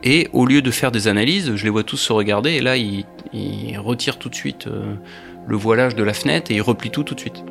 Et 0.03 0.29
au 0.31 0.45
lieu 0.45 0.61
de 0.61 0.71
faire 0.71 0.91
des 0.91 1.07
analyses, 1.07 1.55
je 1.55 1.63
les 1.63 1.69
vois 1.69 1.83
tous 1.83 1.97
se 1.97 2.13
regarder 2.13 2.51
et 2.51 2.61
là 2.61 2.77
ils, 2.77 3.05
retirent 3.77 4.17
tout 4.17 4.29
de 4.29 4.35
suite 4.35 4.67
euh, 4.67 4.95
le 5.47 5.57
voilage 5.57 5.95
de 5.95 6.03
la 6.03 6.13
fenêtre 6.13 6.49
et 6.49 6.55
ils 6.55 6.61
replient 6.61 6.91
tout 6.91 7.03
tout 7.03 7.15
de 7.15 7.19
suite. 7.19 7.43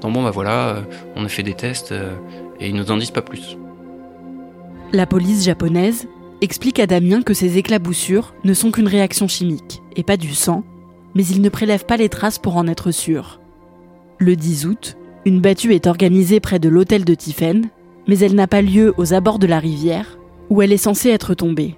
Donc 0.00 0.12
bon 0.12 0.22
bah 0.22 0.30
voilà, 0.30 0.68
euh, 0.68 0.80
on 1.16 1.24
a 1.24 1.28
fait 1.28 1.42
des 1.42 1.54
tests 1.54 1.92
et 2.60 2.68
ils 2.68 2.74
nous 2.74 2.90
en 2.90 2.96
disent 2.96 3.10
pas 3.10 3.22
plus. 3.22 3.56
La 4.94 5.06
police 5.06 5.44
japonaise 5.44 6.06
explique 6.40 6.78
à 6.78 6.86
Damien 6.86 7.22
que 7.22 7.34
ces 7.34 7.58
éclaboussures 7.58 8.32
ne 8.44 8.54
sont 8.54 8.70
qu'une 8.70 8.86
réaction 8.86 9.26
chimique 9.26 9.82
et 9.96 10.04
pas 10.04 10.16
du 10.16 10.32
sang 10.34 10.62
mais 11.16 11.26
il 11.26 11.42
ne 11.42 11.48
prélève 11.48 11.84
pas 11.84 11.96
les 11.96 12.08
traces 12.08 12.38
pour 12.38 12.56
en 12.56 12.68
être 12.68 12.92
sûr. 12.92 13.40
Le 14.18 14.36
10 14.36 14.66
août, 14.66 14.96
une 15.24 15.40
battue 15.40 15.74
est 15.74 15.88
organisée 15.88 16.38
près 16.38 16.60
de 16.60 16.68
l'hôtel 16.68 17.04
de 17.04 17.14
Tiffen, 17.14 17.70
mais 18.06 18.20
elle 18.20 18.36
n'a 18.36 18.46
pas 18.46 18.62
lieu 18.62 18.94
aux 18.96 19.14
abords 19.14 19.40
de 19.40 19.48
la 19.48 19.58
rivière, 19.58 20.16
où 20.48 20.62
elle 20.62 20.72
est 20.72 20.76
censée 20.76 21.10
être 21.10 21.34
tombée. 21.34 21.74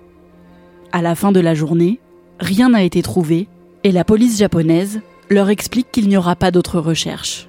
À 0.93 1.01
la 1.01 1.15
fin 1.15 1.33
de 1.33 1.41
la 1.41 1.55
journée, 1.55 2.01
rien 2.39 2.69
n'a 2.69 2.83
été 2.83 3.01
trouvé 3.01 3.49
et 3.83 3.93
la 3.93 4.05
police 4.05 4.39
japonaise 4.39 5.01
leur 5.31 5.49
explique 5.49 5.91
qu'il 5.91 6.09
n'y 6.09 6.19
aura 6.19 6.37
pas 6.37 6.51
d'autres 6.51 6.81
recherches. 6.81 7.49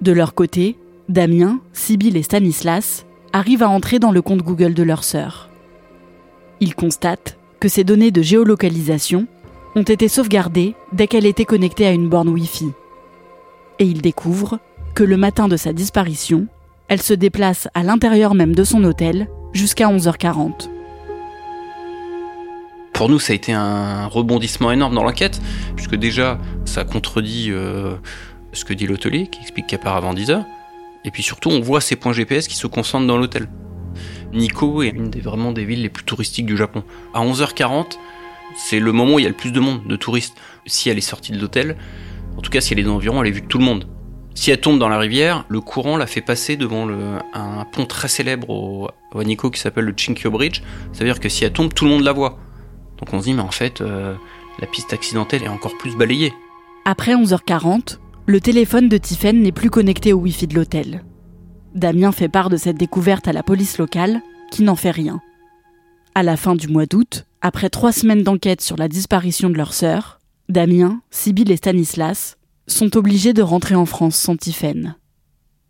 De 0.00 0.12
leur 0.12 0.34
côté, 0.34 0.76
Damien, 1.08 1.60
Sibyl 1.72 2.16
et 2.16 2.22
Stanislas 2.22 3.06
arrivent 3.32 3.62
à 3.62 3.68
entrer 3.68 3.98
dans 3.98 4.12
le 4.12 4.22
compte 4.22 4.42
Google 4.42 4.74
de 4.74 4.82
leur 4.82 5.04
sœur. 5.04 5.48
Ils 6.60 6.74
constatent 6.74 7.38
que 7.60 7.68
ces 7.68 7.84
données 7.84 8.10
de 8.10 8.22
géolocalisation 8.22 9.26
ont 9.74 9.82
été 9.82 10.08
sauvegardées 10.08 10.74
dès 10.92 11.06
qu'elle 11.06 11.26
était 11.26 11.44
connectée 11.44 11.86
à 11.86 11.92
une 11.92 12.08
borne 12.08 12.28
Wi-Fi. 12.28 12.72
Et 13.78 13.84
ils 13.84 14.02
découvrent 14.02 14.58
que 14.94 15.02
le 15.02 15.16
matin 15.16 15.48
de 15.48 15.56
sa 15.56 15.72
disparition, 15.72 16.46
elle 16.88 17.00
se 17.00 17.14
déplace 17.14 17.68
à 17.74 17.82
l'intérieur 17.82 18.34
même 18.34 18.54
de 18.54 18.64
son 18.64 18.84
hôtel 18.84 19.28
jusqu'à 19.52 19.88
11h40. 19.88 20.68
Pour 22.92 23.08
nous, 23.08 23.18
ça 23.18 23.32
a 23.32 23.36
été 23.36 23.52
un 23.52 24.06
rebondissement 24.06 24.70
énorme 24.70 24.94
dans 24.94 25.02
l'enquête, 25.02 25.40
puisque 25.74 25.96
déjà, 25.96 26.38
ça 26.66 26.84
contredit 26.84 27.48
euh, 27.50 27.94
ce 28.52 28.64
que 28.64 28.74
dit 28.74 28.86
l'hôtelier, 28.86 29.28
qui 29.28 29.40
explique 29.40 29.66
qu'elle 29.66 29.80
part 29.80 29.96
avant 29.96 30.12
10h. 30.12 30.44
Et 31.04 31.10
puis 31.10 31.22
surtout, 31.22 31.50
on 31.50 31.60
voit 31.60 31.80
ces 31.80 31.96
points 31.96 32.12
GPS 32.12 32.48
qui 32.48 32.56
se 32.56 32.66
concentrent 32.66 33.06
dans 33.06 33.16
l'hôtel. 33.16 33.48
Nikko 34.32 34.82
est 34.82 34.88
une 34.88 35.10
des 35.10 35.20
vraiment 35.20 35.52
des 35.52 35.64
villes 35.64 35.82
les 35.82 35.88
plus 35.88 36.04
touristiques 36.04 36.46
du 36.46 36.56
Japon. 36.56 36.84
À 37.12 37.24
11h40, 37.24 37.98
c'est 38.56 38.80
le 38.80 38.92
moment 38.92 39.14
où 39.14 39.18
il 39.18 39.22
y 39.22 39.26
a 39.26 39.30
le 39.30 39.34
plus 39.34 39.52
de 39.52 39.60
monde, 39.60 39.86
de 39.86 39.96
touristes. 39.96 40.36
Si 40.66 40.88
elle 40.88 40.98
est 40.98 41.02
sortie 41.02 41.32
de 41.32 41.38
l'hôtel, 41.38 41.76
en 42.36 42.40
tout 42.40 42.50
cas 42.50 42.60
si 42.60 42.72
elle 42.72 42.78
est 42.78 42.84
dans 42.84 42.94
l'environ, 42.94 43.22
elle 43.22 43.28
est 43.28 43.32
vue 43.32 43.42
de 43.42 43.46
tout 43.46 43.58
le 43.58 43.64
monde. 43.64 43.86
Si 44.34 44.50
elle 44.50 44.60
tombe 44.60 44.78
dans 44.78 44.88
la 44.88 44.98
rivière, 44.98 45.44
le 45.48 45.60
courant 45.60 45.98
la 45.98 46.06
fait 46.06 46.22
passer 46.22 46.56
devant 46.56 46.88
un 47.34 47.64
pont 47.66 47.84
très 47.84 48.08
célèbre 48.08 48.48
au, 48.48 48.88
à 49.14 49.24
Nikko 49.24 49.50
qui 49.50 49.60
s'appelle 49.60 49.84
le 49.84 49.94
Chinkyo 49.94 50.30
Bridge. 50.30 50.62
Ça 50.92 51.00
veut 51.00 51.04
dire 51.04 51.20
que 51.20 51.28
si 51.28 51.44
elle 51.44 51.52
tombe, 51.52 51.74
tout 51.74 51.84
le 51.84 51.90
monde 51.90 52.02
la 52.02 52.12
voit. 52.12 52.38
Donc 52.98 53.12
on 53.12 53.18
se 53.18 53.24
dit, 53.24 53.34
mais 53.34 53.42
en 53.42 53.50
fait, 53.50 53.80
euh, 53.80 54.14
la 54.58 54.66
piste 54.66 54.92
accidentelle 54.92 55.42
est 55.42 55.48
encore 55.48 55.76
plus 55.76 55.96
balayée. 55.96 56.32
Après 56.84 57.14
11h40, 57.14 57.98
le 58.26 58.40
téléphone 58.40 58.88
de 58.88 58.98
Tiffen 58.98 59.42
n'est 59.42 59.52
plus 59.52 59.70
connecté 59.70 60.12
au 60.12 60.18
Wi-Fi 60.18 60.46
de 60.46 60.54
l'hôtel. 60.54 61.04
Damien 61.74 62.12
fait 62.12 62.28
part 62.28 62.50
de 62.50 62.56
cette 62.56 62.76
découverte 62.76 63.26
à 63.26 63.32
la 63.32 63.42
police 63.42 63.78
locale, 63.78 64.20
qui 64.50 64.62
n'en 64.62 64.76
fait 64.76 64.90
rien. 64.90 65.20
À 66.14 66.22
la 66.22 66.36
fin 66.36 66.54
du 66.54 66.68
mois 66.68 66.86
d'août, 66.86 67.24
après 67.40 67.70
trois 67.70 67.92
semaines 67.92 68.22
d'enquête 68.22 68.60
sur 68.60 68.76
la 68.76 68.88
disparition 68.88 69.50
de 69.50 69.56
leur 69.56 69.72
sœur, 69.72 70.20
Damien, 70.48 71.00
Sibyl 71.10 71.50
et 71.50 71.56
Stanislas 71.56 72.36
sont 72.68 72.96
obligés 72.96 73.32
de 73.32 73.42
rentrer 73.42 73.74
en 73.74 73.86
France 73.86 74.16
sans 74.16 74.36
Tiphaine. 74.36 74.96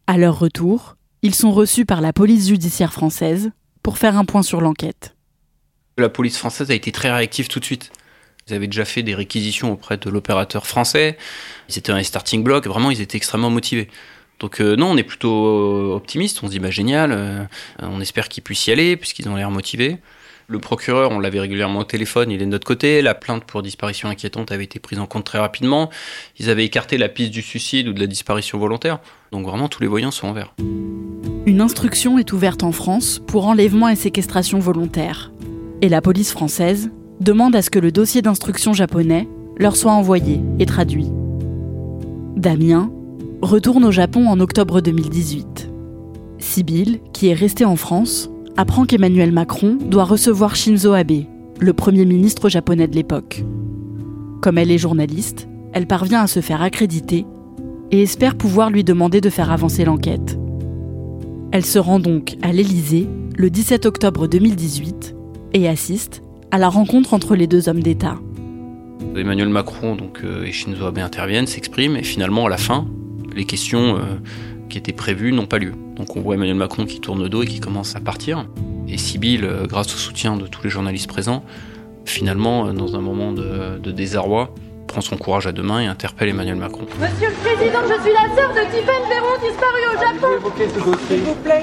À 0.06 0.18
leur 0.18 0.38
retour, 0.38 0.96
ils 1.22 1.34
sont 1.34 1.52
reçus 1.52 1.86
par 1.86 2.00
la 2.00 2.12
police 2.12 2.48
judiciaire 2.48 2.92
française 2.92 3.50
pour 3.82 3.96
faire 3.96 4.18
un 4.18 4.24
point 4.24 4.42
sur 4.42 4.60
l'enquête. 4.60 5.16
La 5.96 6.08
police 6.08 6.36
française 6.36 6.70
a 6.70 6.74
été 6.74 6.92
très 6.92 7.12
réactive 7.12 7.48
tout 7.48 7.60
de 7.60 7.64
suite. 7.64 7.92
Ils 8.52 8.56
avaient 8.56 8.66
déjà 8.66 8.84
fait 8.84 9.02
des 9.02 9.14
réquisitions 9.14 9.72
auprès 9.72 9.96
de 9.96 10.10
l'opérateur 10.10 10.66
français. 10.66 11.16
Ils 11.70 11.78
étaient 11.78 11.90
dans 11.90 11.98
les 11.98 12.04
starting 12.04 12.44
blocks. 12.44 12.66
Vraiment, 12.66 12.90
ils 12.90 13.00
étaient 13.00 13.16
extrêmement 13.16 13.50
motivés. 13.50 13.88
Donc 14.40 14.60
euh, 14.60 14.76
non, 14.76 14.90
on 14.90 14.96
est 14.96 15.04
plutôt 15.04 15.94
optimiste. 15.94 16.40
On 16.42 16.46
se 16.46 16.52
dit 16.52 16.58
bah 16.58 16.70
génial. 16.70 17.12
Euh, 17.12 17.44
on 17.80 18.00
espère 18.00 18.28
qu'ils 18.28 18.42
puissent 18.42 18.66
y 18.66 18.72
aller 18.72 18.96
puisqu'ils 18.96 19.28
ont 19.28 19.36
l'air 19.36 19.50
motivés. 19.50 19.98
Le 20.48 20.58
procureur, 20.58 21.12
on 21.12 21.18
l'avait 21.20 21.40
régulièrement 21.40 21.78
au 21.78 21.84
téléphone, 21.84 22.30
il 22.30 22.42
est 22.42 22.44
de 22.44 22.50
notre 22.50 22.66
côté. 22.66 23.00
La 23.00 23.14
plainte 23.14 23.44
pour 23.44 23.62
disparition 23.62 24.10
inquiétante 24.10 24.52
avait 24.52 24.64
été 24.64 24.80
prise 24.80 24.98
en 24.98 25.06
compte 25.06 25.24
très 25.24 25.38
rapidement. 25.38 25.88
Ils 26.38 26.50
avaient 26.50 26.64
écarté 26.64 26.98
la 26.98 27.08
piste 27.08 27.30
du 27.30 27.40
suicide 27.40 27.88
ou 27.88 27.94
de 27.94 28.00
la 28.00 28.06
disparition 28.06 28.58
volontaire. 28.58 28.98
Donc 29.30 29.46
vraiment, 29.46 29.68
tous 29.68 29.80
les 29.80 29.86
voyants 29.86 30.10
sont 30.10 30.26
en 30.26 30.32
vert. 30.34 30.54
Une 31.46 31.60
instruction 31.62 32.18
est 32.18 32.32
ouverte 32.32 32.64
en 32.64 32.72
France 32.72 33.22
pour 33.26 33.46
enlèvement 33.46 33.88
et 33.88 33.96
séquestration 33.96 34.58
volontaire. 34.58 35.32
Et 35.80 35.88
la 35.88 36.02
police 36.02 36.32
française 36.32 36.90
demande 37.22 37.56
à 37.56 37.62
ce 37.62 37.70
que 37.70 37.78
le 37.78 37.92
dossier 37.92 38.22
d'instruction 38.22 38.72
japonais 38.72 39.28
leur 39.58 39.76
soit 39.76 39.92
envoyé 39.92 40.40
et 40.58 40.66
traduit. 40.66 41.10
Damien 42.36 42.90
retourne 43.40 43.84
au 43.84 43.90
Japon 43.90 44.26
en 44.28 44.40
octobre 44.40 44.80
2018. 44.80 45.70
Sibyl, 46.38 47.00
qui 47.12 47.28
est 47.28 47.34
restée 47.34 47.64
en 47.64 47.76
France, 47.76 48.30
apprend 48.56 48.84
qu'Emmanuel 48.84 49.32
Macron 49.32 49.78
doit 49.80 50.04
recevoir 50.04 50.56
Shinzo 50.56 50.92
Abe, 50.92 51.24
le 51.60 51.72
Premier 51.72 52.04
ministre 52.04 52.48
japonais 52.48 52.88
de 52.88 52.94
l'époque. 52.94 53.44
Comme 54.40 54.58
elle 54.58 54.70
est 54.70 54.78
journaliste, 54.78 55.48
elle 55.72 55.86
parvient 55.86 56.22
à 56.22 56.26
se 56.26 56.40
faire 56.40 56.62
accréditer 56.62 57.24
et 57.90 58.02
espère 58.02 58.36
pouvoir 58.36 58.70
lui 58.70 58.84
demander 58.84 59.20
de 59.20 59.30
faire 59.30 59.52
avancer 59.52 59.84
l'enquête. 59.84 60.38
Elle 61.52 61.64
se 61.64 61.78
rend 61.78 62.00
donc 62.00 62.36
à 62.42 62.52
l'Élysée 62.52 63.08
le 63.36 63.50
17 63.50 63.86
octobre 63.86 64.26
2018 64.26 65.14
et 65.54 65.68
assiste 65.68 66.22
à 66.52 66.58
la 66.58 66.68
rencontre 66.68 67.14
entre 67.14 67.34
les 67.34 67.46
deux 67.46 67.68
hommes 67.68 67.82
d'État. 67.82 68.18
Emmanuel 69.16 69.48
Macron 69.48 69.96
donc, 69.96 70.20
euh, 70.22 70.44
et 70.44 70.52
Shinzo 70.52 70.86
Abe 70.86 70.98
interviennent, 70.98 71.46
s'expriment, 71.46 71.96
et 71.96 72.02
finalement, 72.02 72.46
à 72.46 72.50
la 72.50 72.58
fin, 72.58 72.86
les 73.34 73.44
questions 73.46 73.96
euh, 73.96 74.00
qui 74.68 74.78
étaient 74.78 74.92
prévues 74.92 75.32
n'ont 75.32 75.46
pas 75.46 75.58
lieu. 75.58 75.72
Donc 75.96 76.14
on 76.14 76.20
voit 76.20 76.34
Emmanuel 76.34 76.56
Macron 76.56 76.84
qui 76.84 77.00
tourne 77.00 77.22
le 77.22 77.30
dos 77.30 77.42
et 77.42 77.46
qui 77.46 77.58
commence 77.58 77.96
à 77.96 78.00
partir. 78.00 78.46
Et 78.86 78.98
Sibyl, 78.98 79.44
euh, 79.44 79.66
grâce 79.66 79.94
au 79.94 79.96
soutien 79.96 80.36
de 80.36 80.46
tous 80.46 80.62
les 80.62 80.70
journalistes 80.70 81.08
présents, 81.08 81.42
finalement, 82.04 82.72
dans 82.74 82.96
un 82.96 83.00
moment 83.00 83.32
de, 83.32 83.90
désarroi, 83.90 84.54
prend 84.88 85.00
son 85.00 85.16
courage 85.16 85.46
à 85.46 85.52
deux 85.52 85.62
mains 85.62 85.80
et 85.80 85.86
interpelle 85.86 86.28
Emmanuel 86.28 86.56
Macron. 86.56 86.82
Monsieur 87.00 87.28
le 87.28 87.56
Président, 87.56 87.80
je 87.84 88.02
suis 88.02 88.12
la 88.12 88.34
sœur 88.36 88.50
de 88.50 88.60
Tiffaine 88.70 89.08
Véron 89.08 89.38
disparue 89.40 89.86
au 89.88 89.98
Japon. 89.98 90.52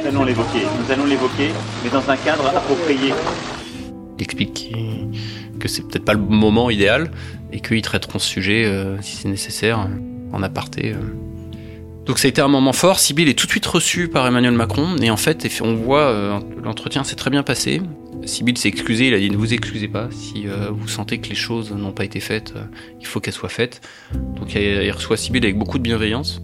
Nous 0.02 0.08
allons 0.08 0.24
l'évoquer, 0.24 0.62
nous 0.80 0.92
allons 0.92 1.06
l'évoquer, 1.06 1.50
mais 1.84 1.90
dans 1.92 2.10
un 2.10 2.18
cadre 2.18 2.48
approprié. 2.48 3.14
Explique 4.20 4.76
que 5.60 5.68
c'est 5.68 5.84
peut-être 5.84 6.06
pas 6.06 6.14
le 6.14 6.20
moment 6.20 6.70
idéal 6.70 7.12
et 7.52 7.60
qu'ils 7.60 7.82
traiteront 7.82 8.20
ce 8.20 8.28
sujet, 8.28 8.66
euh, 8.66 9.02
si 9.02 9.18
c'est 9.18 9.30
nécessaire, 9.30 9.88
en 10.32 10.44
aparté. 10.44 10.94
Euh. 10.94 12.06
Donc 12.06 12.20
ça 12.20 12.28
a 12.28 12.30
été 12.30 12.42
un 12.42 12.48
moment 12.48 12.74
fort. 12.74 13.00
Sibyl 13.00 13.30
est 13.30 13.38
tout 13.38 13.46
de 13.46 13.52
suite 13.52 13.66
reçue 13.66 14.08
par 14.08 14.26
Emmanuel 14.26 14.54
Macron 14.54 14.98
et 14.98 15.12
en 15.12 15.18
fait, 15.18 15.48
on 15.62 15.76
voit 15.76 16.02
euh, 16.02 16.40
l'entretien 16.64 17.04
s'est 17.04 17.16
très 17.16 17.30
bien 17.30 17.44
passé. 17.44 17.82
Sibyl 18.26 18.58
s'est 18.58 18.68
excusée, 18.68 19.08
il 19.08 19.14
a 19.14 19.20
dit 19.20 19.30
ne 19.30 19.38
vous 19.38 19.54
excusez 19.54 19.88
pas 19.88 20.10
si 20.12 20.46
vous 20.72 20.90
sentez 20.90 21.20
que 21.20 21.30
les 21.30 21.36
choses 21.36 21.72
n'ont 21.72 21.94
pas 21.94 22.04
été 22.04 22.20
faites, 22.20 22.54
il 23.00 23.06
faut 23.08 23.22
qu'elles 23.22 23.34
soient 23.34 23.48
faites. 23.48 23.80
Donc 24.36 24.56
il 24.56 24.92
reçoit 24.92 25.16
Sibyl 25.16 25.42
avec 25.46 25.58
beaucoup 25.58 25.78
de 25.78 25.84
bienveillance. 25.84 26.42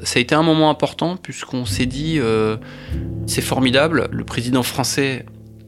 Ça 0.00 0.18
a 0.18 0.22
été 0.22 0.34
un 0.34 0.42
moment 0.42 0.70
important 0.70 1.18
puisqu'on 1.18 1.66
s'est 1.66 1.84
dit 1.84 2.18
c'est 3.26 3.42
formidable, 3.42 4.08
le 4.10 4.24
président 4.24 4.62
français 4.62 5.26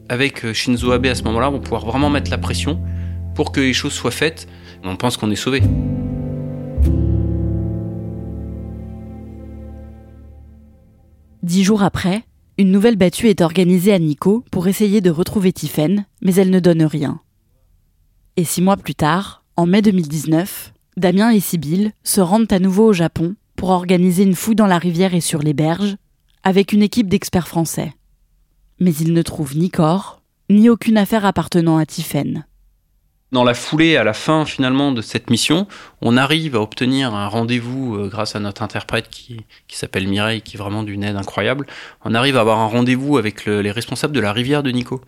avec 0.09 0.43
euh, 0.43 0.53
Shinzo 0.53 0.91
Abe 0.91 1.05
à 1.05 1.15
ce 1.15 1.23
moment-là, 1.23 1.49
vont 1.49 1.59
pouvoir 1.59 1.85
vraiment 1.85 2.09
mettre 2.09 2.29
la 2.29 2.37
pression 2.37 2.81
pour 3.35 3.51
que 3.51 3.61
les 3.61 3.73
choses 3.73 3.93
soient 3.93 4.11
faites. 4.11 4.47
On 4.83 4.95
pense 4.95 5.17
qu'on 5.17 5.31
est 5.31 5.35
sauvé. 5.35 5.61
Dix 11.43 11.63
jours 11.63 11.83
après, 11.83 12.23
une 12.57 12.71
nouvelle 12.71 12.97
battue 12.97 13.27
est 13.27 13.41
organisée 13.41 13.93
à 13.93 13.99
Nico 13.99 14.43
pour 14.51 14.67
essayer 14.67 14.99
de 14.99 15.09
retrouver 15.09 15.53
Tiffen, 15.53 16.05
mais 16.21 16.35
elle 16.35 16.49
ne 16.49 16.59
donne 16.59 16.83
rien. 16.83 17.21
Et 18.35 18.43
six 18.43 18.61
mois 18.61 18.77
plus 18.77 18.95
tard, 18.95 19.43
en 19.55 19.65
mai 19.65 19.81
2019, 19.81 20.73
Damien 20.97 21.31
et 21.31 21.39
Sibyl 21.39 21.93
se 22.03 22.19
rendent 22.19 22.51
à 22.51 22.59
nouveau 22.59 22.87
au 22.87 22.93
Japon 22.93 23.35
pour 23.55 23.69
organiser 23.69 24.23
une 24.23 24.35
fouille 24.35 24.55
dans 24.55 24.67
la 24.67 24.77
rivière 24.77 25.13
et 25.13 25.21
sur 25.21 25.41
les 25.41 25.53
berges, 25.53 25.95
avec 26.43 26.73
une 26.73 26.83
équipe 26.83 27.09
d'experts 27.09 27.47
français 27.47 27.93
mais 28.79 28.93
il 28.95 29.13
ne 29.13 29.21
trouve 29.21 29.57
ni 29.57 29.69
corps, 29.69 30.21
ni 30.49 30.69
aucune 30.69 30.97
affaire 30.97 31.25
appartenant 31.25 31.77
à 31.77 31.85
Tiphaine. 31.85 32.45
Dans 33.31 33.43
la 33.43 33.53
foulée, 33.53 33.95
à 33.95 34.03
la 34.03 34.13
fin 34.13 34.43
finalement 34.43 34.91
de 34.91 35.03
cette 35.03 35.29
mission, 35.29 35.67
on 36.01 36.17
arrive 36.17 36.55
à 36.55 36.61
obtenir 36.61 37.13
un 37.13 37.27
rendez-vous 37.27 37.95
euh, 37.95 38.07
grâce 38.07 38.35
à 38.35 38.39
notre 38.39 38.63
interprète 38.63 39.07
qui, 39.09 39.45
s'appelle 39.67 40.07
Mireille, 40.07 40.41
qui 40.41 40.55
est 40.55 40.59
vraiment 40.59 40.81
d'une 40.81 41.03
aide 41.03 41.15
incroyable. 41.15 41.67
On 42.03 42.15
arrive 42.15 42.37
à 42.37 42.41
avoir 42.41 42.57
un 42.57 42.65
rendez-vous 42.65 43.19
avec 43.19 43.45
les 43.45 43.71
responsables 43.71 44.15
de 44.15 44.19
la 44.19 44.33
rivière 44.33 44.63
de 44.63 44.71
Nico. 44.71 45.01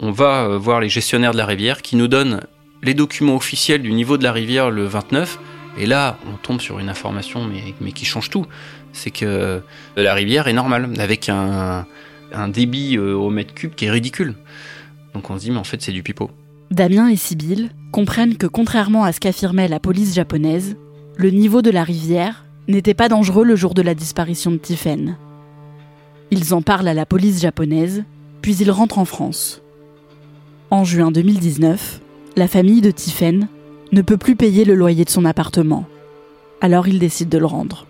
On 0.00 0.10
va 0.10 0.44
euh, 0.44 0.58
voir 0.58 0.80
les 0.80 0.88
gestionnaires 0.88 1.32
de 1.32 1.36
la 1.36 1.44
rivière 1.44 1.82
qui 1.82 1.96
nous 1.96 2.08
donnent 2.08 2.40
les 2.82 2.94
documents 2.94 3.36
officiels 3.36 3.82
du 3.82 3.92
niveau 3.92 4.16
de 4.16 4.24
la 4.24 4.32
rivière 4.32 4.70
le 4.70 4.86
29. 4.86 5.38
Et 5.76 5.84
là, 5.84 6.16
on 6.32 6.36
tombe 6.38 6.62
sur 6.62 6.78
une 6.78 6.88
information 6.88 7.44
mais, 7.44 7.74
mais 7.80 7.92
qui 7.92 8.06
change 8.06 8.30
tout. 8.30 8.46
C'est 8.92 9.10
que 9.10 9.62
la 9.96 10.14
rivière 10.14 10.48
est 10.48 10.52
normale, 10.52 10.88
avec 10.98 11.28
un, 11.28 11.84
un 12.34 12.48
débit 12.48 12.96
euh, 12.96 13.14
au 13.14 13.30
mètre 13.30 13.54
cube 13.54 13.74
qui 13.74 13.86
est 13.86 13.90
ridicule. 13.90 14.34
Donc 15.14 15.30
on 15.30 15.36
se 15.36 15.42
dit, 15.42 15.50
mais 15.50 15.58
en 15.58 15.64
fait, 15.64 15.80
c'est 15.80 15.92
du 15.92 16.02
pipeau. 16.02 16.30
Damien 16.70 17.08
et 17.08 17.16
Sibyl 17.16 17.70
comprennent 17.92 18.36
que 18.36 18.46
contrairement 18.46 19.04
à 19.04 19.12
ce 19.12 19.20
qu'affirmait 19.20 19.68
la 19.68 19.80
police 19.80 20.14
japonaise, 20.14 20.76
le 21.16 21.30
niveau 21.30 21.62
de 21.62 21.70
la 21.70 21.84
rivière 21.84 22.44
n'était 22.66 22.94
pas 22.94 23.08
dangereux 23.08 23.44
le 23.44 23.56
jour 23.56 23.74
de 23.74 23.82
la 23.82 23.94
disparition 23.94 24.50
de 24.50 24.56
Tiffen. 24.56 25.16
Ils 26.30 26.54
en 26.54 26.62
parlent 26.62 26.88
à 26.88 26.94
la 26.94 27.06
police 27.06 27.40
japonaise, 27.40 28.04
puis 28.42 28.56
ils 28.56 28.70
rentrent 28.70 28.98
en 28.98 29.04
France. 29.04 29.62
En 30.70 30.82
juin 30.82 31.12
2019, 31.12 32.00
la 32.36 32.48
famille 32.48 32.80
de 32.80 32.90
Tiffen 32.90 33.48
ne 33.92 34.02
peut 34.02 34.16
plus 34.16 34.34
payer 34.34 34.64
le 34.64 34.74
loyer 34.74 35.04
de 35.04 35.10
son 35.10 35.24
appartement. 35.24 35.86
Alors 36.60 36.88
ils 36.88 36.98
décident 36.98 37.30
de 37.30 37.38
le 37.38 37.46
rendre. 37.46 37.86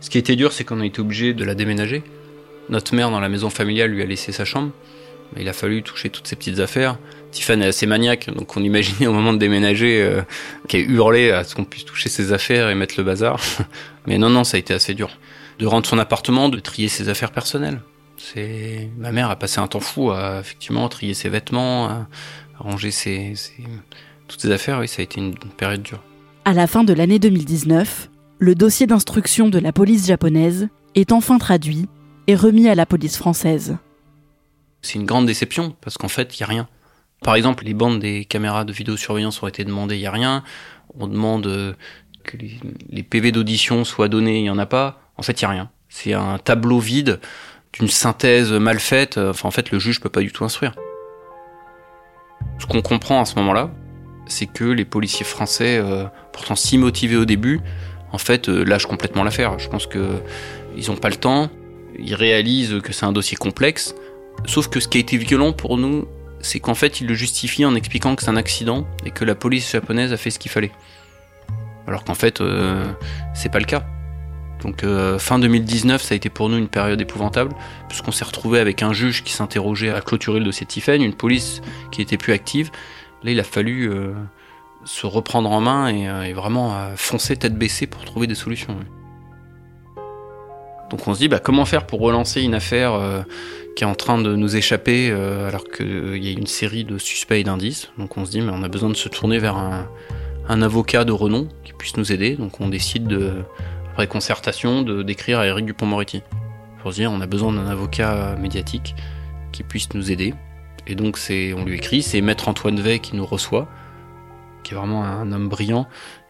Ce 0.00 0.08
qui 0.08 0.18
était 0.18 0.36
dur, 0.36 0.52
c'est 0.52 0.64
qu'on 0.64 0.80
a 0.80 0.86
été 0.86 1.00
obligé 1.00 1.34
de 1.34 1.44
la 1.44 1.54
déménager. 1.54 2.04
Notre 2.68 2.94
mère, 2.94 3.10
dans 3.10 3.20
la 3.20 3.28
maison 3.28 3.50
familiale, 3.50 3.90
lui 3.90 4.02
a 4.02 4.06
laissé 4.06 4.32
sa 4.32 4.44
chambre. 4.44 4.70
il 5.36 5.48
a 5.48 5.52
fallu 5.52 5.82
toucher 5.82 6.10
toutes 6.10 6.26
ces 6.26 6.36
petites 6.36 6.60
affaires. 6.60 6.98
Tiffany 7.32 7.64
est 7.64 7.68
assez 7.68 7.86
maniaque, 7.86 8.30
donc 8.34 8.56
on 8.56 8.62
imaginait 8.62 9.06
au 9.06 9.12
moment 9.12 9.32
de 9.32 9.38
déménager 9.38 10.02
euh, 10.02 10.22
qu'elle 10.68 10.90
hurlait 10.90 11.30
à 11.30 11.44
ce 11.44 11.54
qu'on 11.54 11.64
puisse 11.64 11.84
toucher 11.84 12.08
ses 12.08 12.32
affaires 12.32 12.68
et 12.70 12.74
mettre 12.74 12.94
le 12.98 13.04
bazar. 13.04 13.40
Mais 14.06 14.18
non, 14.18 14.30
non, 14.30 14.44
ça 14.44 14.56
a 14.56 14.60
été 14.60 14.74
assez 14.74 14.94
dur. 14.94 15.10
De 15.58 15.66
rendre 15.66 15.86
son 15.86 15.98
appartement, 15.98 16.48
de 16.48 16.58
trier 16.58 16.88
ses 16.88 17.08
affaires 17.08 17.32
personnelles. 17.32 17.80
C'est 18.16 18.88
ma 18.98 19.12
mère 19.12 19.30
a 19.30 19.36
passé 19.36 19.60
un 19.60 19.66
temps 19.66 19.80
fou 19.80 20.10
à 20.10 20.40
effectivement 20.40 20.88
trier 20.88 21.14
ses 21.14 21.28
vêtements, 21.28 21.88
à 21.88 22.06
ranger 22.58 22.90
ses, 22.90 23.34
toutes 24.28 24.40
ses 24.40 24.50
affaires. 24.50 24.78
Oui, 24.80 24.88
ça 24.88 25.00
a 25.00 25.02
été 25.02 25.20
une 25.20 25.34
période 25.34 25.82
dure. 25.82 26.02
À 26.44 26.52
la 26.52 26.66
fin 26.66 26.84
de 26.84 26.92
l'année 26.92 27.18
2019, 27.18 28.10
le 28.38 28.54
dossier 28.54 28.86
d'instruction 28.86 29.48
de 29.48 29.58
la 29.58 29.72
police 29.72 30.06
japonaise 30.06 30.68
est 30.94 31.12
enfin 31.12 31.38
traduit 31.38 31.88
et 32.26 32.34
remis 32.34 32.68
à 32.68 32.74
la 32.74 32.86
police 32.86 33.16
française. 33.16 33.76
C'est 34.82 34.94
une 34.98 35.06
grande 35.06 35.26
déception 35.26 35.74
parce 35.80 35.98
qu'en 35.98 36.08
fait, 36.08 36.36
il 36.36 36.40
y 36.40 36.42
a 36.44 36.46
rien. 36.46 36.68
Par 37.22 37.34
exemple, 37.34 37.64
les 37.64 37.74
bandes 37.74 38.00
des 38.00 38.24
caméras 38.24 38.64
de 38.64 38.72
vidéosurveillance 38.72 39.42
ont 39.42 39.46
été 39.46 39.64
demandées, 39.64 39.96
il 39.96 40.00
n'y 40.00 40.06
a 40.06 40.10
rien. 40.10 40.42
On 40.98 41.06
demande 41.06 41.46
euh, 41.46 41.74
que 42.24 42.36
les, 42.36 43.02
PV 43.02 43.32
d'audition 43.32 43.84
soient 43.84 44.08
donnés, 44.08 44.38
il 44.38 44.42
n'y 44.42 44.50
en 44.50 44.58
a 44.58 44.66
pas. 44.66 45.00
En 45.16 45.22
fait, 45.22 45.40
il 45.40 45.44
n'y 45.44 45.46
a 45.46 45.50
rien. 45.50 45.70
C'est 45.88 46.14
un 46.14 46.38
tableau 46.38 46.78
vide 46.78 47.20
d'une 47.72 47.88
synthèse 47.88 48.52
mal 48.52 48.80
faite. 48.80 49.18
Enfin, 49.18 49.48
en 49.48 49.50
fait, 49.50 49.70
le 49.70 49.78
juge 49.78 50.00
peut 50.00 50.08
pas 50.08 50.22
du 50.22 50.32
tout 50.32 50.44
instruire. 50.44 50.74
Ce 52.58 52.66
qu'on 52.66 52.80
comprend 52.80 53.20
à 53.20 53.24
ce 53.26 53.34
moment-là, 53.36 53.70
c'est 54.26 54.46
que 54.46 54.64
les 54.64 54.84
policiers 54.84 55.26
français, 55.26 55.78
euh, 55.78 56.04
pourtant 56.32 56.56
si 56.56 56.78
motivés 56.78 57.16
au 57.16 57.24
début, 57.24 57.60
en 58.12 58.18
fait, 58.18 58.48
euh, 58.48 58.64
lâchent 58.64 58.86
complètement 58.86 59.24
l'affaire. 59.24 59.58
Je 59.58 59.68
pense 59.68 59.86
que 59.86 60.22
ils 60.76 60.88
n'ont 60.88 60.96
pas 60.96 61.10
le 61.10 61.16
temps. 61.16 61.50
Ils 61.98 62.14
réalisent 62.14 62.80
que 62.82 62.92
c'est 62.92 63.06
un 63.06 63.12
dossier 63.12 63.36
complexe. 63.36 63.94
Sauf 64.46 64.68
que 64.68 64.80
ce 64.80 64.88
qui 64.88 64.98
a 64.98 65.00
été 65.00 65.16
violent 65.16 65.52
pour 65.52 65.76
nous, 65.76 66.06
c'est 66.40 66.60
qu'en 66.60 66.74
fait, 66.74 67.00
il 67.00 67.06
le 67.06 67.14
justifie 67.14 67.64
en 67.64 67.74
expliquant 67.74 68.16
que 68.16 68.22
c'est 68.22 68.30
un 68.30 68.36
accident 68.36 68.86
et 69.04 69.10
que 69.10 69.24
la 69.24 69.34
police 69.34 69.70
japonaise 69.70 70.12
a 70.12 70.16
fait 70.16 70.30
ce 70.30 70.38
qu'il 70.38 70.50
fallait. 70.50 70.72
Alors 71.86 72.04
qu'en 72.04 72.14
fait, 72.14 72.40
euh, 72.40 72.86
c'est 73.34 73.50
pas 73.50 73.58
le 73.58 73.64
cas. 73.64 73.84
Donc 74.62 74.84
euh, 74.84 75.18
fin 75.18 75.38
2019, 75.38 76.02
ça 76.02 76.14
a 76.14 76.16
été 76.16 76.28
pour 76.28 76.48
nous 76.48 76.58
une 76.58 76.68
période 76.68 77.00
épouvantable, 77.00 77.54
puisqu'on 77.88 78.12
s'est 78.12 78.24
retrouvé 78.24 78.58
avec 78.58 78.82
un 78.82 78.92
juge 78.92 79.24
qui 79.24 79.32
s'interrogeait 79.32 79.90
à 79.90 80.00
clôturer 80.00 80.38
le 80.38 80.44
dossier 80.44 80.66
Tiffen, 80.66 81.02
une 81.02 81.14
police 81.14 81.62
qui 81.90 82.02
était 82.02 82.18
plus 82.18 82.32
active. 82.32 82.70
Là, 83.22 83.32
il 83.32 83.40
a 83.40 83.44
fallu 83.44 83.90
euh, 83.90 84.12
se 84.84 85.06
reprendre 85.06 85.50
en 85.50 85.60
main 85.60 85.88
et, 85.88 86.32
vraiment 86.32 86.74
foncer 86.96 87.36
tête 87.36 87.56
baissée 87.56 87.86
pour 87.86 88.04
trouver 88.04 88.26
des 88.26 88.34
solutions. 88.34 88.78
Donc 90.90 91.06
on 91.06 91.14
se 91.14 91.20
dit, 91.20 91.28
bah, 91.28 91.38
comment 91.38 91.64
faire 91.64 91.86
pour 91.86 92.00
relancer 92.00 92.42
une 92.42 92.54
affaire 92.54 93.24
qui 93.74 93.84
est 93.84 93.86
en 93.86 93.94
train 93.94 94.18
de 94.18 94.34
nous 94.34 94.56
échapper 94.56 95.10
euh, 95.10 95.48
alors 95.48 95.64
qu'il 95.64 95.86
euh, 95.86 96.18
y 96.18 96.28
a 96.28 96.32
une 96.32 96.46
série 96.46 96.84
de 96.84 96.98
suspects 96.98 97.40
et 97.40 97.44
d'indices. 97.44 97.90
Donc 97.98 98.16
on 98.16 98.24
se 98.24 98.30
dit, 98.30 98.40
mais 98.40 98.52
on 98.52 98.62
a 98.62 98.68
besoin 98.68 98.90
de 98.90 98.96
se 98.96 99.08
tourner 99.08 99.38
vers 99.38 99.56
un, 99.56 99.86
avocat 100.62 101.04
de 101.04 101.12
renom 101.12 101.48
qui 101.64 101.72
puisse 101.72 101.96
nous 101.96 102.12
aider. 102.12 102.36
Donc 102.36 102.60
on 102.60 102.68
décide, 102.68 103.06
de, 103.06 103.44
après 103.92 104.06
concertation, 104.06 104.82
de 104.82 105.02
d'écrire 105.02 105.38
à 105.38 105.46
Eric 105.46 105.64
Dupont-Moretti. 105.64 106.22
Pour 106.82 106.92
se 106.92 106.96
dire, 106.96 107.12
on 107.12 107.20
a 107.20 107.26
besoin 107.26 107.52
d'un 107.52 107.68
avocat 107.68 108.36
médiatique 108.36 108.94
qui 109.52 109.62
puisse 109.62 109.94
nous 109.94 110.10
aider. 110.10 110.34
Et 110.86 110.94
donc 110.94 111.18
c'est, 111.18 111.52
on 111.52 111.64
lui 111.64 111.76
écrit, 111.76 112.02
c'est 112.02 112.20
Maître 112.20 112.48
Antoine 112.48 112.80
Vey 112.80 112.98
qui 112.98 113.14
nous 113.14 113.26
reçoit, 113.26 113.68
qui 114.64 114.74
est 114.74 114.76
vraiment 114.76 115.04
un 115.04 115.30
homme 115.30 115.48
brillant 115.48 115.86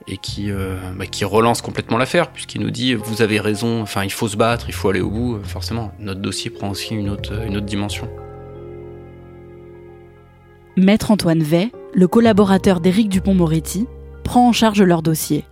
et 0.09 0.17
qui, 0.17 0.51
euh, 0.51 0.77
bah, 0.97 1.07
qui 1.07 1.25
relance 1.25 1.63
complètement 1.63 1.99
l'affaire, 1.99 2.31
puisqu'il 2.31 2.61
nous 2.61 2.71
dit 2.71 2.95
vous 2.95 3.23
avez 3.23 3.41
raison, 3.41 3.83
enfin 3.83 4.05
il 4.05 4.13
faut 4.13 4.29
se 4.29 4.37
battre, 4.37 4.67
il 4.69 4.75
faut 4.75 4.89
aller 4.89 5.01
au 5.01 5.11
bout. 5.11 5.39
Forcément, 5.45 5.93
notre 5.99 6.21
dossier 6.21 6.51
prend 6.51 6.71
aussi 6.71 6.95
une 6.95 7.11
autre, 7.11 7.35
dimension. 7.61 8.09
Maître 10.77 11.11
Antoine 11.11 11.43
Vey, 11.43 11.71
le 11.93 12.09
collaborateur 12.09 12.81
d'Éric 12.81 13.09
Dupont-Moretti, 13.09 13.87
prend 14.25 14.49
en 14.49 14.53
charge 14.53 14.83
leur 14.83 15.03
dossier. 15.03 15.45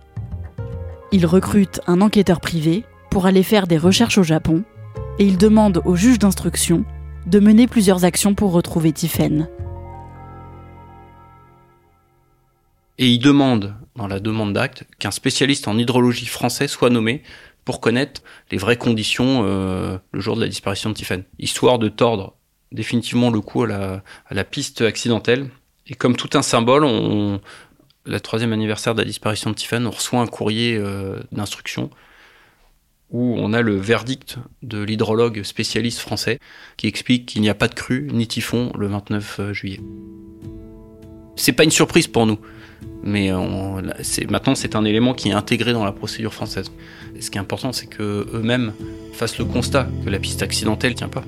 Il 1.11 1.25
recrute 1.25 1.81
un 1.87 2.01
enquêteur 2.01 2.39
privé 2.39 2.83
pour 3.11 3.25
aller 3.25 3.43
faire 3.43 3.67
des 3.67 3.77
recherches 3.77 4.17
au 4.17 4.23
Japon 4.23 4.63
et 5.19 5.25
il 5.25 5.37
demande 5.37 5.81
au 5.85 5.95
juge 5.95 6.19
d'instruction 6.19 6.85
de 7.27 7.39
mener 7.39 7.67
plusieurs 7.67 8.05
actions 8.05 8.33
pour 8.33 8.51
retrouver 8.51 8.91
Tiffen. 8.91 9.47
Et 12.99 13.07
il 13.07 13.19
demande 13.19 13.73
dans 13.95 14.07
la 14.07 14.19
demande 14.19 14.51
d'acte 14.51 14.83
qu'un 14.99 15.09
spécialiste 15.09 15.69
en 15.69 15.77
hydrologie 15.77 16.25
français 16.25 16.67
soit 16.67 16.89
nommé 16.89 17.23
pour 17.63 17.79
connaître 17.79 18.21
les 18.51 18.57
vraies 18.57 18.77
conditions 18.77 19.43
euh, 19.45 19.97
le 20.11 20.19
jour 20.19 20.35
de 20.35 20.41
la 20.41 20.49
disparition 20.49 20.89
de 20.89 20.95
Tiffen, 20.95 21.23
histoire 21.39 21.79
de 21.79 21.87
tordre 21.87 22.35
définitivement 22.73 23.31
le 23.31 23.39
coup 23.39 23.63
à 23.63 24.01
la, 24.29 24.43
piste 24.43 24.81
accidentelle. 24.81 25.49
Et 25.87 25.95
comme 25.95 26.17
tout 26.17 26.29
un 26.37 26.41
symbole, 26.41 26.83
on, 26.83 27.39
la 28.05 28.19
troisième 28.19 28.51
anniversaire 28.51 28.95
de 28.95 29.01
la 29.01 29.07
disparition 29.07 29.49
de 29.49 29.55
Tiffen, 29.55 29.87
on 29.87 29.91
reçoit 29.91 30.19
un 30.19 30.27
courrier 30.27 30.75
euh, 30.77 31.19
d'instruction 31.31 31.89
où 33.11 33.35
on 33.39 33.53
a 33.53 33.61
le 33.61 33.75
verdict 33.75 34.37
de 34.61 34.83
l'hydrologue 34.83 35.41
spécialiste 35.43 35.99
français 35.99 36.39
qui 36.75 36.87
explique 36.87 37.27
qu'il 37.27 37.41
n'y 37.41 37.49
a 37.49 37.55
pas 37.55 37.69
de 37.69 37.75
crue 37.75 38.09
ni 38.11 38.27
typhon 38.27 38.71
le 38.77 38.87
29 38.87 39.39
euh, 39.39 39.53
juillet. 39.53 39.79
C'est 41.39 41.53
pas 41.53 41.63
une 41.63 41.71
surprise 41.71 42.07
pour 42.07 42.25
nous. 42.25 42.37
Mais 43.03 43.31
maintenant, 44.29 44.55
c'est 44.55 44.75
un 44.75 44.85
élément 44.85 45.13
qui 45.13 45.29
est 45.29 45.33
intégré 45.33 45.73
dans 45.73 45.85
la 45.85 45.91
procédure 45.91 46.33
française. 46.33 46.71
ce 47.19 47.29
qui 47.29 47.37
est 47.37 47.41
important, 47.41 47.71
c'est 47.71 47.87
qu'eux-mêmes 47.87 48.73
fassent 49.13 49.37
le 49.37 49.45
constat 49.45 49.87
que 50.03 50.09
la 50.09 50.19
piste 50.19 50.43
accidentelle 50.43 50.95
tient 50.95 51.09
pas. 51.09 51.23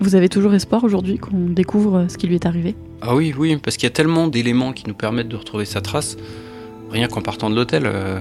Vous 0.00 0.14
avez 0.14 0.28
toujours 0.28 0.52
espoir 0.54 0.82
aujourd'hui 0.84 1.18
qu'on 1.18 1.48
découvre 1.48 2.06
ce 2.08 2.18
qui 2.18 2.26
lui 2.26 2.34
est 2.34 2.46
arrivé? 2.46 2.74
Ah 3.00 3.14
oui, 3.14 3.32
oui, 3.36 3.56
parce 3.56 3.76
qu'il 3.76 3.86
y 3.86 3.92
a 3.92 3.94
tellement 3.94 4.26
d'éléments 4.28 4.72
qui 4.72 4.84
nous 4.86 4.94
permettent 4.94 5.28
de 5.28 5.36
retrouver 5.36 5.64
sa 5.64 5.80
trace, 5.80 6.16
rien 6.90 7.08
qu'en 7.08 7.22
partant 7.22 7.50
de 7.50 7.54
l'hôtel. 7.54 7.84
Euh, 7.86 8.18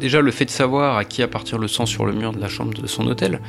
déjà, 0.00 0.20
le 0.20 0.30
fait 0.30 0.44
de 0.44 0.50
savoir 0.50 0.96
à 0.96 1.04
qui 1.04 1.22
appartient 1.22 1.56
le 1.58 1.68
sang 1.68 1.86
sur 1.86 2.04
le 2.04 2.12
mur 2.12 2.32
de 2.32 2.40
la 2.40 2.48
chambre 2.48 2.74
de 2.74 2.86
son 2.86 3.06
hôtel, 3.06 3.40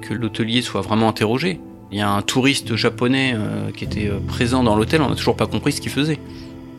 que 0.00 0.14
l'hôtelier 0.14 0.62
soit 0.62 0.80
vraiment 0.80 1.08
interrogé. 1.08 1.60
Il 1.92 1.98
y 1.98 2.00
a 2.00 2.10
un 2.10 2.22
touriste 2.22 2.74
japonais 2.74 3.32
euh, 3.34 3.70
qui 3.70 3.84
était 3.84 4.08
euh, 4.08 4.18
présent 4.26 4.64
dans 4.64 4.76
l'hôtel, 4.76 5.02
on 5.02 5.08
n'a 5.08 5.14
toujours 5.14 5.36
pas 5.36 5.46
compris 5.46 5.72
ce 5.72 5.80
qu'il 5.80 5.92
faisait. 5.92 6.18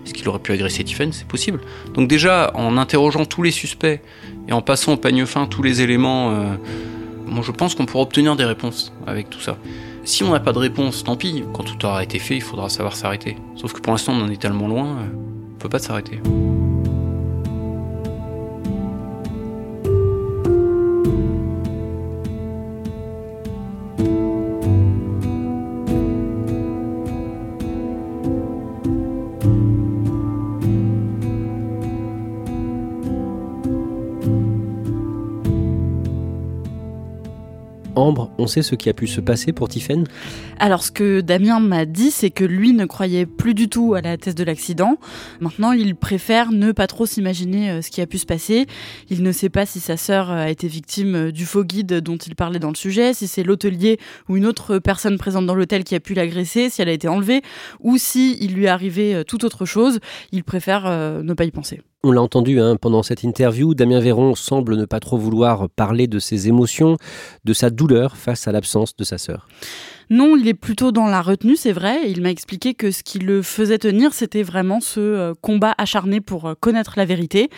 Est-ce 0.08 0.14
qu'il 0.14 0.30
aurait 0.30 0.40
pu 0.40 0.54
agresser 0.54 0.86
Tiffen 0.86 1.12
C'est 1.12 1.28
possible. 1.28 1.60
Donc 1.94 2.08
déjà, 2.08 2.52
en 2.54 2.78
interrogeant 2.78 3.26
tous 3.26 3.44
les 3.44 3.52
suspects 3.52 4.00
et 4.48 4.54
en 4.54 4.62
passant 4.62 4.94
au 4.94 4.98
pagne 4.98 5.26
fin 5.26 5.48
tous 5.48 5.62
les 5.62 5.82
éléments, 5.82 6.32
euh, 6.32 7.42
je 7.42 7.52
pense 7.52 7.76
qu'on 7.76 7.86
pourra 7.86 8.04
obtenir 8.04 8.38
des 8.38 8.46
réponses 8.46 8.94
avec 9.06 9.30
tout 9.30 9.42
ça. 9.42 9.58
Si 10.06 10.24
on 10.24 10.32
n'a 10.32 10.40
pas 10.40 10.54
de 10.54 10.60
réponse, 10.60 11.04
tant 11.04 11.18
pis. 11.18 11.44
Quand 11.54 11.64
tout 11.64 11.86
aura 11.86 12.04
été 12.04 12.20
fait, 12.20 12.38
il 12.38 12.42
faudra 12.42 12.70
savoir 12.70 12.96
s'arrêter. 12.96 13.36
Sauf 13.58 13.74
que 13.74 13.82
pour 13.82 13.92
l'instant, 13.92 14.14
on 14.14 14.22
en 14.22 14.30
est 14.30 14.42
tellement 14.42 14.70
loin, 14.70 14.86
euh, 14.86 15.56
on 15.56 15.60
peut 15.60 15.68
pas 15.68 15.80
s'arrêter. 15.80 16.22
On 38.38 38.48
sait 38.48 38.62
ce 38.62 38.76
qui 38.76 38.90
a 38.90 38.94
pu 38.94 39.08
se 39.08 39.22
passer 39.22 39.54
pour 39.54 39.70
Tiffen 39.70 40.06
Alors, 40.60 40.84
ce 40.84 40.92
que 40.92 41.22
Damien 41.22 41.60
m'a 41.60 41.86
dit, 41.86 42.12
c'est 42.12 42.30
que 42.30 42.44
lui 42.44 42.74
ne 42.74 42.86
croyait 42.86 43.26
plus 43.26 43.54
du 43.54 43.70
tout 43.70 43.94
à 43.94 44.02
la 44.02 44.18
thèse 44.18 44.36
de 44.36 44.44
l'accident. 44.44 44.98
Maintenant, 45.40 45.72
il 45.72 45.96
préfère 45.96 46.52
ne 46.52 46.72
pas 46.72 46.88
trop 46.88 47.06
s'imaginer 47.06 47.70
euh, 47.70 47.82
ce 47.82 47.90
qui 47.90 48.02
a 48.02 48.08
pu 48.08 48.18
se 48.18 48.26
passer. 48.26 48.68
Il 49.10 49.24
ne 49.24 49.32
sait 49.32 49.50
pas 49.50 49.66
si 49.66 49.80
sa 49.80 49.98
sœur 49.98 50.30
a 50.32 50.50
été 50.50 50.68
victime 50.68 51.16
euh, 51.16 51.32
du 51.32 51.46
faux 51.46 51.64
guide 51.64 52.02
dont 52.02 52.18
il 52.18 52.36
parlait 52.36 52.60
dans 52.60 52.70
le 52.70 52.76
sujet, 52.76 53.14
si 53.14 53.28
c'est 53.28 53.44
l'hôtelier 53.44 54.00
ou 54.30 54.38
une 54.38 54.46
autre 54.46 54.80
personne 54.80 55.18
présente 55.18 55.46
dans 55.46 55.56
l'hôtel 55.56 55.84
qui 55.84 55.96
a 55.96 56.00
pu 56.00 56.14
l'agresser, 56.14 56.70
si 56.70 56.82
elle 56.82 56.90
a 56.90 56.94
été 56.94 57.08
enlevée, 57.08 57.42
ou 57.80 57.98
si 57.98 58.38
il 58.42 58.54
lui 58.54 58.66
est 58.66 58.70
arrivé 58.70 59.16
euh, 59.16 59.24
toute 59.24 59.44
autre 59.44 59.66
chose. 59.66 60.00
Il 60.32 60.44
préfère 60.44 60.88
ne 60.88 61.34
pas 61.34 61.46
y 61.46 61.52
penser. 61.52 61.82
On 62.04 62.12
l'a 62.12 62.22
entendu 62.22 62.60
hein, 62.60 62.76
pendant 62.76 63.02
cette 63.02 63.24
interview, 63.24 63.74
Damien 63.74 64.00
Véron 64.00 64.36
semble 64.36 64.76
ne 64.76 64.86
pas 64.86 65.00
trop 65.00 65.18
vouloir 65.18 65.68
parler 65.72 66.08
de 66.08 66.20
ses 66.20 66.48
émotions, 66.48 66.98
de 67.44 67.54
sa 67.54 67.72
douleur 67.72 68.18
face 68.18 68.48
à 68.48 68.52
l'absence 68.52 68.96
de 68.96 69.04
sa 69.04 69.18
sœur. 69.18 69.48
Non, 70.10 70.38
il 70.38 70.48
est 70.48 70.54
plutôt 70.54 70.94
dans 70.94 71.08
la 71.08 71.22
retenue, 71.22 71.58
c'est 71.58 71.74
vrai. 71.74 72.10
Il 72.10 72.22
m'a 72.22 72.30
expliqué 72.30 72.74
que 72.74 72.92
ce 72.92 73.04
qui 73.04 73.20
le 73.20 73.42
faisait 73.42 73.78
tenir, 73.78 74.14
c'était 74.14 74.44
vraiment 74.44 74.80
ce 74.80 75.00
euh, 75.00 75.34
combat 75.42 75.76
acharné 75.78 76.22
pour 76.22 76.46
euh, 76.46 76.54
connaître 76.58 76.94
la 76.96 77.04
vérité. 77.04 77.50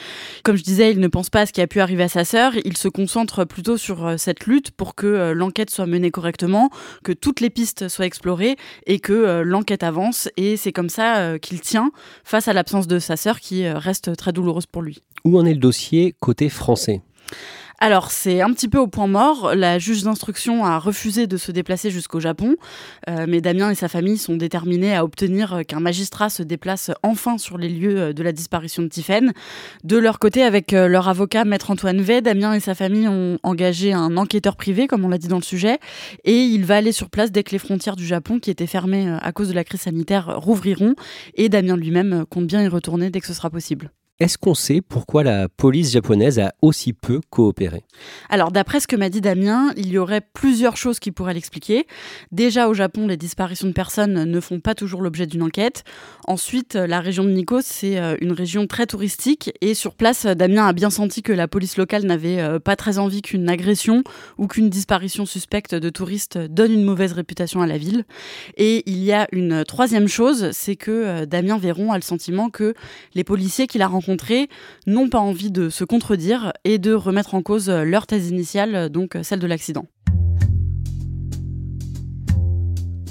Comme 0.43 0.55
je 0.55 0.63
disais, 0.63 0.91
il 0.91 0.99
ne 0.99 1.07
pense 1.07 1.29
pas 1.29 1.41
à 1.41 1.45
ce 1.45 1.53
qui 1.53 1.62
a 1.62 1.67
pu 1.67 1.79
arriver 1.79 2.03
à 2.03 2.09
sa 2.09 2.25
sœur. 2.25 2.53
Il 2.65 2.75
se 2.75 2.88
concentre 2.88 3.45
plutôt 3.45 3.77
sur 3.77 4.05
euh, 4.05 4.17
cette 4.17 4.47
lutte 4.47 4.71
pour 4.71 4.95
que 4.95 5.31
l'enquête 5.31 5.69
soit 5.69 5.85
menée 5.85 6.09
correctement, 6.09 6.69
que 7.03 7.12
toutes 7.12 7.39
les 7.39 7.51
pistes 7.51 7.88
soient 7.88 8.05
explorées 8.05 8.55
et 8.88 8.99
que 8.99 9.41
l'enquête 9.41 9.83
avance. 9.83 10.29
Et 10.38 10.57
c'est 10.57 10.71
comme 10.71 10.89
ça 10.89 11.38
qu'il 11.39 11.62
tient 11.62 11.91
face 12.23 12.47
à 12.47 12.53
l'absence 12.53 12.88
de 12.88 12.99
sa 12.99 13.15
sœur 13.15 13.39
qui 13.39 13.67
reste 13.67 14.15
très 14.15 14.33
douloureuse 14.33 14.65
pour 14.65 14.81
lui. 14.81 15.03
Où 15.25 15.38
en 15.38 15.45
est 15.45 15.53
le 15.53 15.59
dossier 15.59 16.15
côté 16.19 16.49
français? 16.49 17.01
Alors, 17.82 18.12
c'est 18.12 18.42
un 18.42 18.52
petit 18.52 18.68
peu 18.68 18.78
au 18.78 18.88
point 18.88 19.08
mort. 19.08 19.56
La 19.56 19.80
juge 19.80 20.04
d'instruction 20.04 20.65
a 20.65 20.80
refusé 20.80 21.28
de 21.28 21.38
se 21.38 21.54
déplacer 21.54 21.92
jusqu'au 21.92 22.20
Japon, 22.20 22.58
euh, 23.10 23.26
mais 23.26 23.39
Damien 23.39 23.72
et 23.72 23.76
sa 23.76 23.88
famille 23.88 24.18
sont 24.18 24.36
déterminés 24.36 24.94
à 24.94 25.06
obtenir 25.06 25.62
qu'un 25.65 25.80
magistrat 25.80 26.30
se 26.30 26.44
déplace 26.44 26.92
enfin 27.04 27.38
sur 27.38 27.58
les 27.58 27.70
lieux 27.70 28.13
de 28.13 28.22
la 28.22 28.34
disparition 28.34 28.84
de 28.84 28.89
Tiffen. 28.89 29.32
De 29.86 29.98
leur 29.98 30.20
côté, 30.20 30.44
avec 30.44 30.74
euh, 30.74 30.89
leur 30.89 31.08
avocat, 31.08 31.46
Maître 31.46 31.72
Antoine 31.72 32.02
V, 32.02 32.22
Damien 32.22 32.54
et 32.54 32.60
sa 32.60 32.76
famille 32.76 33.08
ont 33.08 33.39
engagé 33.44 33.94
un 33.94 34.18
enquêteur 34.18 34.58
privé, 34.58 34.88
comme 34.88 35.06
on 35.06 35.10
l'a 35.10 35.18
dit 35.18 35.30
dans 35.30 35.38
le 35.38 35.42
sujet, 35.44 35.80
et 36.26 36.36
il 36.36 36.65
va 36.65 36.76
aller 36.76 36.92
sur 36.92 37.10
place 37.10 37.32
dès 37.32 37.44
que 37.44 37.52
les 37.52 37.60
frontières 37.60 37.96
du 37.96 38.06
Japon, 38.06 38.39
qui 38.39 38.52
étaient 38.52 38.68
fermées 38.68 39.08
euh, 39.08 39.18
à 39.22 39.32
cause 39.32 39.48
de 39.48 39.54
la 39.54 39.63
crise 39.63 39.82
sanitaire, 39.82 40.38
rouvriront, 40.38 40.96
et 41.36 41.48
Damien 41.48 41.78
lui-même 41.78 42.26
compte 42.30 42.48
bien 42.48 42.62
y 42.62 42.68
retourner 42.68 43.10
dès 43.10 43.22
que 43.22 43.28
ce 43.28 43.34
sera 43.34 43.50
possible. 43.50 43.92
Est-ce 44.19 44.38
qu'on 44.38 44.53
sait 44.53 44.82
pourquoi 44.82 45.23
la 45.23 45.47
police 45.47 45.93
japonaise 45.93 46.39
a 46.39 46.53
aussi 46.62 46.91
peu 46.91 47.21
coopéré? 47.29 47.84
Alors, 48.27 48.51
d'après 48.51 48.82
ce 48.82 48.88
que 48.88 48.97
m'a 48.97 49.08
dit 49.08 49.21
Damien, 49.21 49.71
il 49.77 49.88
y 49.88 49.97
aurait 49.97 50.19
plusieurs 50.19 50.75
choses 50.75 50.99
qui 50.99 51.12
pourraient 51.12 51.34
l'expliquer. 51.34 51.88
Déjà, 52.34 52.67
au 52.67 52.73
Japon, 52.73 53.08
les 53.08 53.15
disparitions 53.15 53.69
de 53.69 53.71
personnes 53.71 54.25
ne 54.25 54.39
font 54.41 54.60
pas 54.60 54.75
toujours 54.75 55.01
l'objet 55.01 55.25
d'une 55.25 55.41
enquête. 55.41 55.86
Ensuite, 56.27 56.75
la 56.75 56.99
région 56.99 57.23
de 57.23 57.29
Nikko, 57.29 57.62
c'est 57.62 57.97
euh, 57.97 58.17
une 58.19 58.34
région 58.34 58.67
très 58.67 58.88
touristique. 58.88 59.53
Et 59.62 59.73
sur 59.73 59.95
place, 59.95 60.25
Damien 60.25 60.67
a 60.67 60.73
bien 60.73 60.89
senti 60.89 61.21
que 61.21 61.32
la 61.32 61.47
police 61.47 61.77
locale 61.77 62.03
n'avait 62.03 62.41
euh, 62.41 62.60
pas 62.60 62.75
très 62.75 62.97
envie 62.97 63.21
qu'une 63.21 63.47
agression 63.47 64.03
ou 64.38 64.47
qu'une 64.47 64.69
disparition 64.69 65.25
suspecte 65.25 65.75
de 65.75 65.89
touristes 65.89 66.38
donne 66.38 66.73
une 66.73 66.84
mauvaise 66.84 67.13
réputation 67.13 67.62
à 67.62 67.67
la 67.67 67.77
ville. 67.77 68.03
Et 68.58 68.84
il 68.86 69.01
y 69.01 69.13
a 69.13 69.29
une 69.32 69.63
troisième 69.63 70.10
chose, 70.10 70.49
c'est 70.51 70.75
que 70.75 70.91
euh, 70.91 71.25
Damien 71.25 71.58
Véron 71.58 71.93
a 71.93 71.95
le 71.95 72.01
sentiment 72.01 72.49
que 72.49 72.73
les 73.15 73.23
policiers 73.23 73.67
qu'il 73.67 73.82
a 73.82 73.88
rencontrés 73.88 74.09
n'ont 74.88 75.10
pas 75.10 75.19
envie 75.19 75.52
de 75.52 75.69
se 75.69 75.84
contredire 75.84 76.54
et 76.63 76.78
de 76.78 76.93
remettre 76.93 77.36
en 77.36 77.41
cause 77.41 77.69
leur 77.69 78.08
thèse 78.08 78.30
initiale, 78.30 78.89
donc 78.89 79.17
celle 79.24 79.39
de 79.39 79.48
l'accident. 79.48 79.86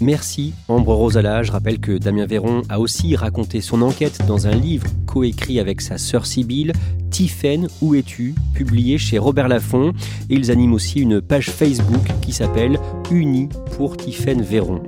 Merci 0.01 0.55
Ambre 0.69 0.95
Rosala. 0.95 1.43
Je 1.43 1.51
rappelle 1.51 1.81
que 1.81 1.99
Damien 1.99 2.27
Véron 2.27 2.63
a 2.69 2.79
aussi 2.79 3.17
raconté 3.17 3.61
son 3.61 3.83
enquête 3.83 4.21
dans 4.29 4.47
un 4.47 4.55
livre 4.55 4.87
coécrit 5.07 5.59
avec 5.59 5.81
sa 5.81 5.99
sœur 5.99 6.27
Sibylle, 6.27 6.73
Tiffaine, 7.11 7.69
où 7.83 7.95
es-tu? 7.95 8.35
publié 8.55 8.99
chez 8.99 9.19
Robert 9.19 9.49
Laffont. 9.49 9.93
Ils 10.31 10.51
animent 10.51 10.75
aussi 10.75 11.01
une 11.01 11.21
page 11.21 11.51
Facebook 11.51 12.07
qui 12.23 12.33
s'appelle 12.33 12.79
Unis 13.11 13.49
pour 13.77 13.97
Tiffaine 13.97 14.43
Véron. 14.43 14.83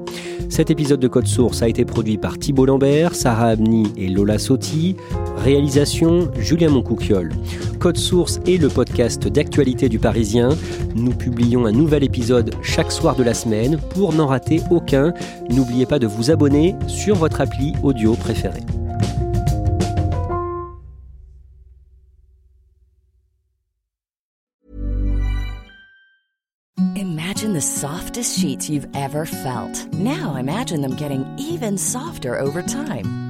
Cet 0.49 0.71
épisode 0.71 1.01
de 1.01 1.09
Code 1.09 1.27
Source 1.27 1.63
a 1.63 1.69
été 1.69 1.85
produit 1.85 2.19
par 2.19 2.39
Thibault 2.39 2.67
Lambert, 2.67 3.15
Sarah 3.15 3.49
Abni 3.49 3.93
et 3.97 4.09
Lola 4.09 4.39
Sotti. 4.39 4.97
Réalisation 5.39 6.31
Julien 6.39 6.71
Moncouquiole. 6.71 7.33
Code 7.81 7.97
Source 7.97 8.41
est 8.47 8.59
le 8.59 8.69
podcast 8.69 9.27
d'actualité 9.27 9.89
du 9.89 9.99
Parisien. 9.99 10.51
Nous 10.95 11.13
publions 11.13 11.65
un 11.65 11.73
nouvel 11.73 12.05
épisode 12.05 12.55
chaque 12.63 12.93
soir 12.93 13.17
de 13.17 13.23
la 13.23 13.33
semaine. 13.33 13.81
Pour 13.95 14.13
n'en 14.13 14.27
rater 14.27 14.61
aucun, 14.71 15.15
n'oubliez 15.49 15.87
pas 15.87 15.99
de 15.99 16.07
vous 16.07 16.31
abonner 16.31 16.77
sur 16.89 17.17
votre 17.17 17.41
appli 17.41 17.73
audio 17.83 18.15
préférée. 18.15 18.61
Imagine 26.97 27.55
the 27.55 27.63
softest 27.63 28.39
sheets 28.39 28.69
you've 28.69 28.89
ever 28.95 29.25
felt. 29.25 29.87
Now 29.95 30.37
imagine 30.37 30.83
them 30.83 30.97
getting 30.97 31.25
even 31.39 31.79
softer 31.79 32.39
over 32.39 32.63
time. 32.63 33.30